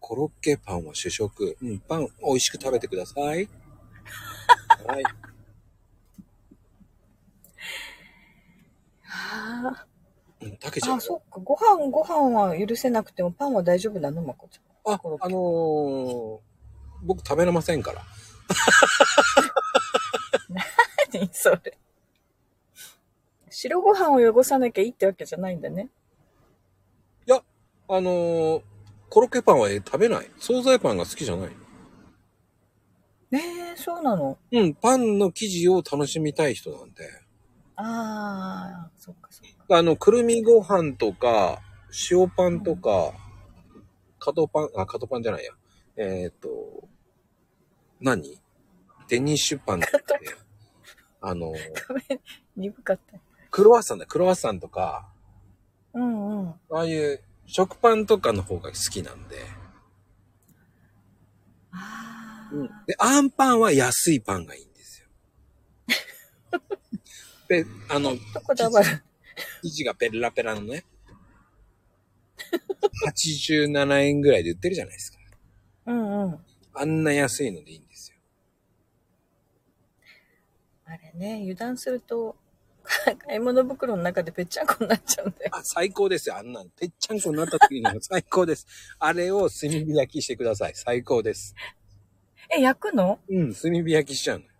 [0.00, 1.56] コロッケパンは主食。
[1.60, 3.48] うん、パン美味しく食べてください。
[4.86, 5.04] はい。
[9.04, 9.86] あ
[10.42, 11.00] うん、たけちゃんあ、。
[11.00, 11.40] そっか。
[11.40, 16.38] ご飯、ご飯は許せなくてもパンは大丈夫なのまこちあ、コロッケあのー、
[17.04, 18.00] 僕食べれませんから。
[18.00, 18.06] ゃん。
[21.12, 21.78] 何それ。
[23.50, 25.90] 白ご飯を汚さなきゃいいってわけじゃないんだね。
[27.26, 27.42] いや、
[27.88, 28.62] あのー、
[29.08, 30.30] コロッケパンは食べない。
[30.38, 31.50] 惣菜パンが好きじゃない。
[33.34, 34.38] ええそうなの？
[34.50, 37.08] うん、パンの生地を楽しみたい人なんで。
[37.76, 39.21] ああ、そっかそっか。
[39.74, 41.62] あの、くるみご飯とか、
[42.10, 43.14] 塩パンとか、
[44.18, 45.52] 角パン、あ、角パンじゃないや。
[45.96, 46.86] えっ、と、
[47.98, 48.38] 何？
[49.08, 49.88] デニッシュパンって、
[51.22, 51.54] あの、
[52.54, 53.18] 鈍かった。
[53.50, 55.08] クロワッサンだ、クロワッサンとか、
[55.94, 56.48] うんうん。
[56.48, 59.36] ああいう食パンとかの方が好きなんで。
[61.70, 62.66] ああ、うん。
[62.86, 65.08] で、あんパンは安いパンがいいんですよ。
[67.48, 69.02] で、あの、どこだわる。
[69.62, 70.84] 生地がペラペラのね、
[73.06, 75.18] 87円ぐらいで売ってるじゃないですか。
[75.86, 76.38] うんうん。
[76.74, 78.16] あんな安いのでいいんですよ。
[80.86, 82.36] あれね、油断すると、
[83.26, 85.50] 買い物袋の中でぺっちゃんこになっちゃうんだよ。
[85.54, 86.36] あ、最高ですよ。
[86.36, 86.70] あんなの。
[86.70, 88.66] ぺっちゃんこになった時には 最高です。
[88.98, 90.72] あれを炭火焼きしてください。
[90.74, 91.54] 最高です。
[92.54, 93.20] え、焼くの？
[93.28, 94.50] うん、炭火焼きしちゃうのよ。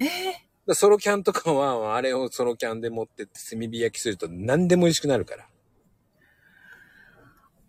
[0.00, 5.48] えだソロキャンとかは、あれをソロキャンで持ってって炭火焼きすると何でも美味しくなるから。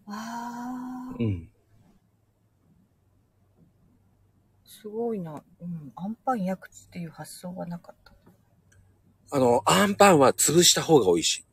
[0.08, 1.16] ああ。
[1.20, 1.50] うん。
[4.66, 5.44] すごいな。
[5.62, 5.92] うん。
[5.96, 8.14] アンパン焼くっていう発想はなかった。
[9.34, 11.46] あの、アンパンは潰した方が美味しい。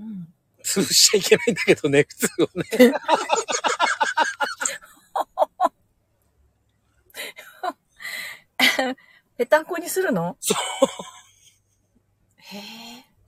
[0.00, 0.28] うん。
[0.64, 2.94] 潰しちゃいけないんだけどね、普通はね。
[9.36, 10.36] ぺたんこにするの？
[10.40, 10.56] そう。
[12.36, 12.60] へえ。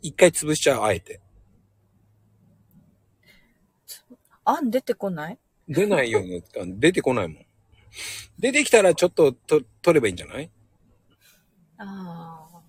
[0.03, 1.21] 一回潰しちゃう、あえて。
[4.45, 5.39] あん出てこない？
[5.69, 7.47] 出ないように、あの出てこないもん。
[8.39, 10.51] 出てきたらちょっとと取ればいいんじゃない？
[11.79, 12.61] ああ。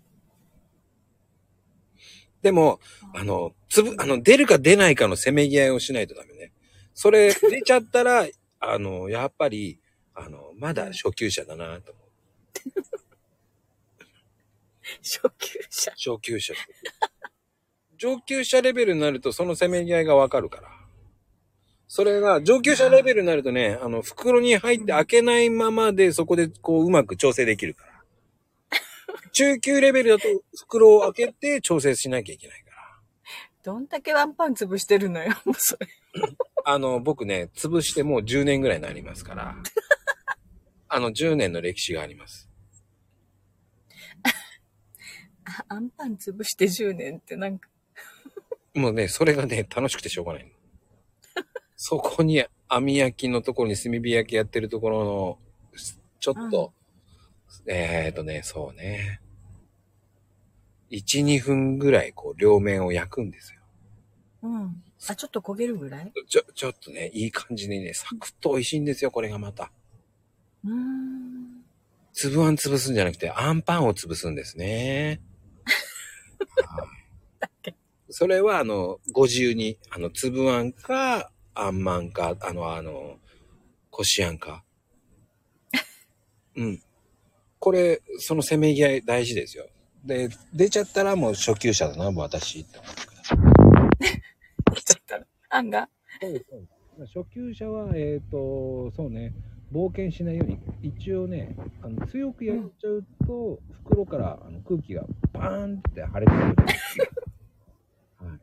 [2.42, 2.80] でも、
[3.14, 6.52] あの、つぶ、あの、出るか出ないかのせめぎ合いをしないとダメね。
[6.94, 8.28] それ、出ちゃったら、
[8.60, 9.80] あの、やっぱり、
[10.14, 12.08] あの、まだ初級者だなと思う。
[15.02, 15.92] 初級者。
[15.92, 16.54] 初級者。
[17.98, 20.70] 上級者レベルになると、そのせめぎ合いがわかるから。
[21.88, 28.04] それが、上級者レベルになるとね、あの、袋に入って開けないままで、そこでこう、うまく調整できるから。
[29.34, 32.78] 中級レベルだと、袋を開けて調整しなきゃいけないから。
[33.64, 35.88] どんだけワンパン潰してるのよ、もうそれ。
[36.66, 39.56] あの、僕ね、潰してもう10年ぐらいになりますから。
[40.90, 42.50] あの、10年の歴史があります。
[44.24, 45.37] あ
[45.70, 47.70] アンパン潰して10年ってなんか、
[48.74, 50.52] もうね、それがね、楽しくてしょうがないの。
[51.76, 55.40] そこに網焼きのところに炭火焼きやってるところの、
[56.20, 56.74] ちょっと、
[57.66, 59.22] えーとね、そうね。
[60.90, 63.62] 1、2分ぐらい、こう、両面を焼くんですよ。
[64.44, 64.84] うん。
[65.10, 66.12] あ、ちょっと焦げるぐらい？
[66.28, 69.72] ちょ、ちょっとね、いい感じにね、サクッと美味しいんですよ、これがまた。
[70.66, 71.64] うーん。
[72.14, 75.22] 粒あん潰すんじゃなくて、あんパンを潰すんですね。
[76.66, 76.98] はい
[78.10, 83.18] それは、あの、ご自由に、あの、粒あんか、あんまんか、あの、あの、
[83.90, 84.64] こしあんか。
[86.56, 86.82] うん。
[87.60, 89.68] これ、そのせめぎ合い大事ですよ。
[90.06, 93.38] で、出ちゃったらもう初級者だな、もう私って思ってください。
[94.82, 95.90] ちょっと、あんが。
[96.22, 97.20] そうです、そうです。
[97.20, 99.34] 初級者は、えっ、と、そうね、
[99.72, 105.04] 冒険しないように、一応ね、あの強くやっちゃうと、袋からあの空気が
[105.34, 107.06] バーンって破裂するんですよ。
[108.28, 108.40] はい。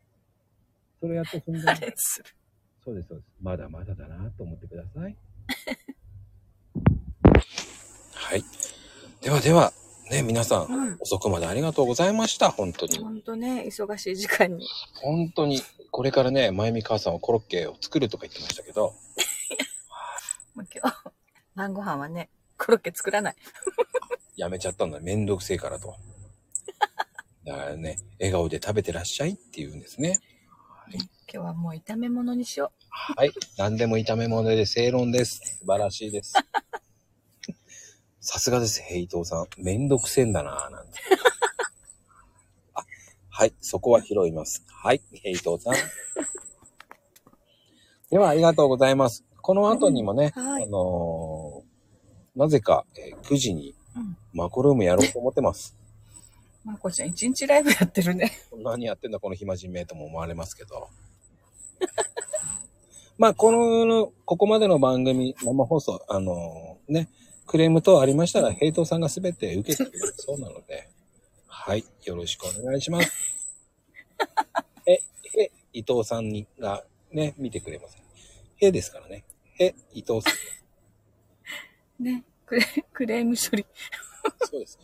[1.01, 2.27] それやって踏んあで、れする。
[2.85, 3.29] そうです、そうです。
[3.41, 5.17] まだまだだなと思ってください。
[8.13, 8.45] はい。
[9.23, 9.73] ではでは、
[10.11, 12.99] ね、皆さん、うん遅くまでありがとうございました、本当に。
[12.99, 14.67] ほんとね、忙しい時間に。
[15.03, 18.95] 本当に、これからね、まゆみ母さんはコロッケを作るとか言ってましたけど、
[20.57, 21.04] 今日、
[21.55, 23.37] 晩ご飯はね、コロッケ作らない。
[24.37, 25.01] やめちゃったんだ。
[25.01, 25.97] めんどくせえからと。
[27.45, 30.19] だからね、笑顔で食べてらっしゃいって言うんですね。
[31.33, 33.33] 今日はもう炒め物にしよはい。
[33.57, 35.41] 何でも炒め物で正論です。
[35.61, 36.35] 素晴らしいです。
[38.21, 39.47] さすがです、ヘイトーさん。
[39.59, 40.93] めんどくせえんだなぁ、なんて。
[42.75, 42.85] あ、
[43.31, 43.55] はい。
[43.61, 44.65] そこは拾います。
[44.69, 45.03] はい。
[45.13, 45.75] ヘイトーさん。
[48.11, 49.25] では、ありがとうございます。
[49.43, 51.44] この後にもね、うんはいあのー
[52.37, 54.01] なぜか、えー9時にう。
[54.01, 54.17] うん。
[54.33, 55.77] マコルームやろうと思ってます。
[56.65, 58.33] まこちゃん、一日ライブやってるね。
[58.57, 60.89] 何やってんだこの暇人めとも思われますけど。
[63.19, 67.09] まあ、この、ここまでの番組、生放送、あのね、
[67.47, 70.89] クレーム等ありましたら、ヘイトーさんがすべて受けてくれる そうなので、
[71.47, 73.13] はい、よろしくお願いします。
[74.87, 74.93] え、
[75.39, 77.97] へ、伊藤さんにがね、見てくれます。
[78.57, 79.25] へですからね。
[79.59, 80.64] へ、伊藤さん。
[82.01, 82.25] ね。
[82.47, 83.67] クレクレーム処理。
[84.51, 84.79] そうです。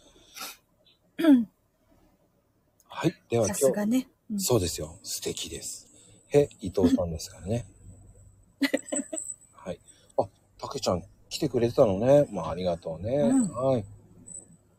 [2.89, 3.61] はい、ではさ今日。
[3.67, 4.09] すがね。
[4.31, 4.99] うんそうですよ。
[5.03, 5.89] 素敵です。
[6.29, 7.67] へ、伊藤さんですからね。
[9.53, 9.81] はい。
[10.17, 12.29] あ、たけちゃん来てくれてたのね。
[12.31, 13.17] まあ、ありがとうね。
[13.17, 13.85] うんはい。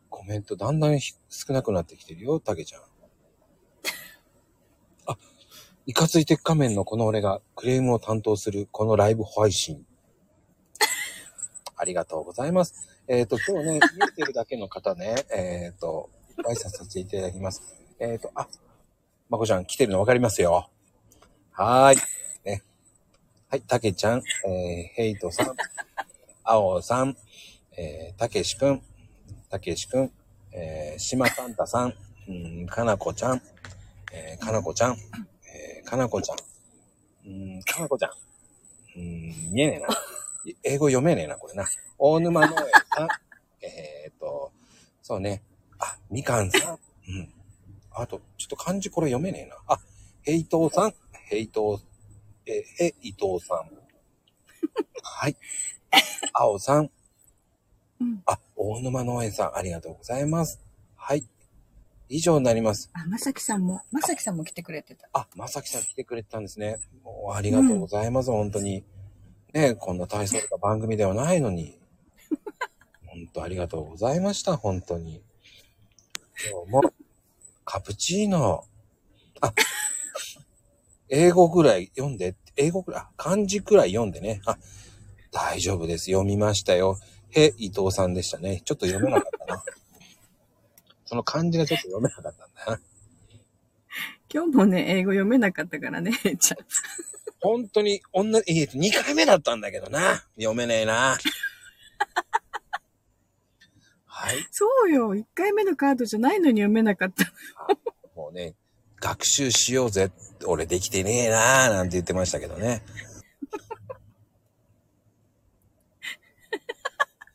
[0.08, 2.82] コメントだんだんひ少なくなってきてるよ、たけちゃん。
[5.06, 5.18] あ、
[5.84, 9.84] いかつい鉄仮面のこの俺がクレームを担当するこのライブ配信。
[11.82, 12.74] ありがとうございます。
[13.08, 17.60] えっ、と、今日ね、 見えてるだけの方ね、えっ、と、ご挨拶させていただきます。
[17.98, 18.46] えっ、と、あ、
[19.28, 20.70] まこちゃん来てるの分かりますよ。
[21.50, 21.98] はーい。
[22.44, 22.62] ね。
[23.48, 25.56] はい、たけちゃん、えー、ヘイトさん、
[26.44, 27.16] あおさん、
[27.76, 28.80] えー、たけしくん、
[29.50, 30.12] たけしくん、
[30.52, 31.94] えー、しまさんたさん、
[32.28, 33.42] うん、かなこちゃん、
[34.12, 34.92] えー、かなこちゃん、
[35.52, 36.36] えー、かなこちゃん、
[37.26, 38.10] うん、かなこちゃん、
[38.96, 39.88] うん、見えねえな。
[40.62, 41.66] 英語読めねえな、これな。
[41.98, 42.64] 大沼農園
[42.94, 43.08] さん、
[43.64, 44.52] えーと、
[45.02, 45.42] そうね。
[45.78, 46.78] あ、みかんさん、
[47.08, 47.32] うん。
[47.90, 49.56] あと、ちょっと漢字これ読めねえな。
[49.66, 49.80] あ、
[50.22, 50.94] ヘイトーさん、
[51.28, 51.80] ヘイトー、
[52.46, 53.70] えー、ヘイトーさん。
[55.02, 55.36] はい。
[56.32, 56.90] あおさん。
[58.00, 58.22] うん。
[58.26, 60.60] あ、大沼農園さん、ありがとうございます。
[60.96, 61.24] はい。
[62.08, 62.90] 以上になります。
[62.92, 65.08] あ、まさきさんも、まさきさんも来てくれてた。
[65.12, 66.78] あ、まさきさん来てくれてたんですね。
[67.02, 68.84] もうありがとうございます、本当に。
[69.52, 71.78] ねこんな大層な番組ではないのに。
[73.06, 75.22] 本当ありがとうございました、本当に。
[76.50, 76.94] 今日も、
[77.64, 78.64] カプチーノ。
[79.40, 79.52] あ、
[81.08, 84.40] 英語ぐらい読んで、英語ぐらい、あ漢字くらい読んでね。
[84.46, 84.56] あ、
[85.30, 86.06] 大丈夫です。
[86.06, 86.98] 読みましたよ。
[87.30, 88.62] へ、伊藤さんでしたね。
[88.64, 89.64] ちょっと読めなかったな。
[91.04, 92.80] その漢字がちょっと読めなかったんだな。
[94.32, 96.58] 今日もね、英語読めなかったからね、ちゃん。
[97.42, 100.24] 本当に、女、えっと、2回目だったんだけどな。
[100.36, 101.18] 読めねえな。
[104.06, 104.46] はい。
[104.52, 107.32] そうよ、1回目のカードじゃないのに読めなかった。
[108.14, 108.54] もうね、
[109.00, 110.12] 学習しようぜ。
[110.46, 112.84] 俺できてねえななんて言ってましたけどね。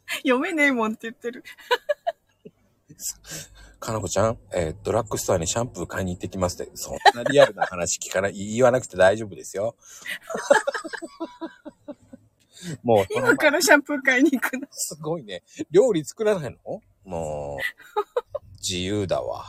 [0.24, 1.44] 読めねえもんって言ってる。
[3.88, 6.72] かなこちゃん、えードラッグストアにシャンプー買いに行ってきますって。
[6.76, 9.76] そんなリアルな話聞かない、言わなくて大丈夫ですよ。
[12.84, 14.68] もう、今からシャンプー買いに行くの？
[14.72, 15.42] すごいね。
[15.72, 16.82] 料理作らないの？
[17.06, 17.60] もう、
[18.58, 19.46] 自由だわ。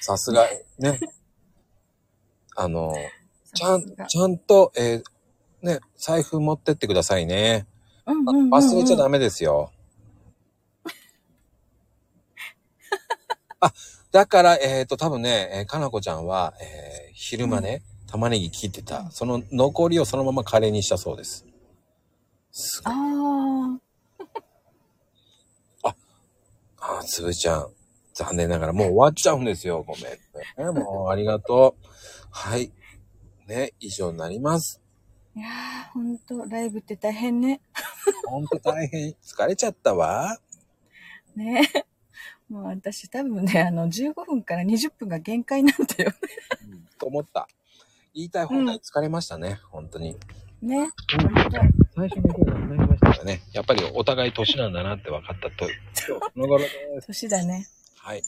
[0.00, 0.46] さすが、
[0.78, 1.00] ね。
[2.54, 2.94] あの、
[3.54, 5.04] ちゃん、ちゃんと、えー
[5.62, 7.66] ね、財布持ってってくださいね。
[8.06, 9.72] うんうんうんうん、忘れちゃダメですよ。
[13.66, 13.72] あ、
[14.12, 19.10] だから、えっ、と、多分ね、えーかなこちゃんは、えー昼間ね、玉ねぎ切ってた。
[19.10, 21.46] その残りをそのままカレーにしたそうです。
[22.52, 22.94] すごい。
[22.94, 23.78] あ
[25.82, 25.94] あ、
[27.00, 27.68] あ、つぶちゃん。
[28.14, 29.82] 残念ながらもう終わっちゃうんですよ。
[29.86, 30.80] ごめんね。
[30.80, 31.86] もうありがとう。
[32.30, 32.72] はい。
[33.46, 34.80] ね、以上になります。
[35.34, 37.60] いやー、ほんと、ライブって大変ね。
[38.26, 39.14] ほんと大変。
[39.22, 40.38] 疲れちゃったわ。
[41.34, 41.70] ね
[42.48, 46.12] もう私多分ね、あの、15分から20分が限界なんだよ
[46.70, 47.48] うんと思った。
[48.14, 49.60] 言いたい放題疲れましたね。
[49.70, 50.16] 本当に。
[50.62, 50.78] ね。
[50.86, 50.90] ね。
[51.94, 53.42] 最初の頃になりましたからね。
[53.52, 55.68] やっぱりお互い年なんだなって分かったと。
[56.08, 57.06] 今日この頃です。
[57.06, 57.66] 年だね。
[57.98, 58.22] はい。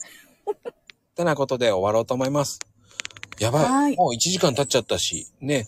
[1.14, 2.60] てなことで終わろうと思います。
[3.38, 3.64] やばい。
[3.64, 5.28] はいもう1時間経っちゃったし。
[5.40, 5.66] ね。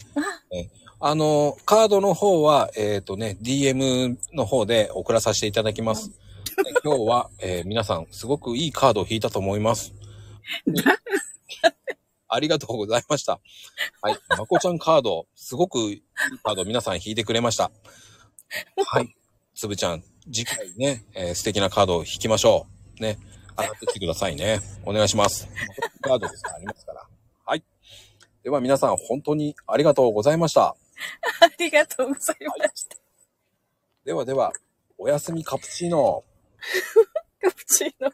[1.03, 6.11] あの、カードの方は、えっ、とね、DM の方で送らさせていただきます。
[6.11, 6.14] で
[6.84, 9.94] 今日は、えー皆さん、すごくいいカードを引いたと思います。
[12.28, 13.40] ありがとうございました。
[14.02, 14.18] はい。
[14.28, 16.02] まこちゃんカード、すごくいい
[16.42, 17.70] カード皆さん引いてくれました。
[18.86, 19.14] はい。
[19.54, 22.66] つぶちゃん、次回ね、えー素敵なカードを引きましょ
[22.98, 23.02] う。
[23.02, 23.18] ね。
[23.58, 24.61] 上がってきてくださいね。
[24.84, 25.48] お願いします。
[26.02, 27.08] カードですから、ありますから。
[27.44, 27.64] はい。
[28.42, 30.76] では皆さん、本当にありがとうございました。
[31.40, 32.96] ありがとうございました。
[34.04, 34.52] ではでは、
[34.98, 36.24] おやすみカプチーノ。
[37.40, 38.11] カプチーノ。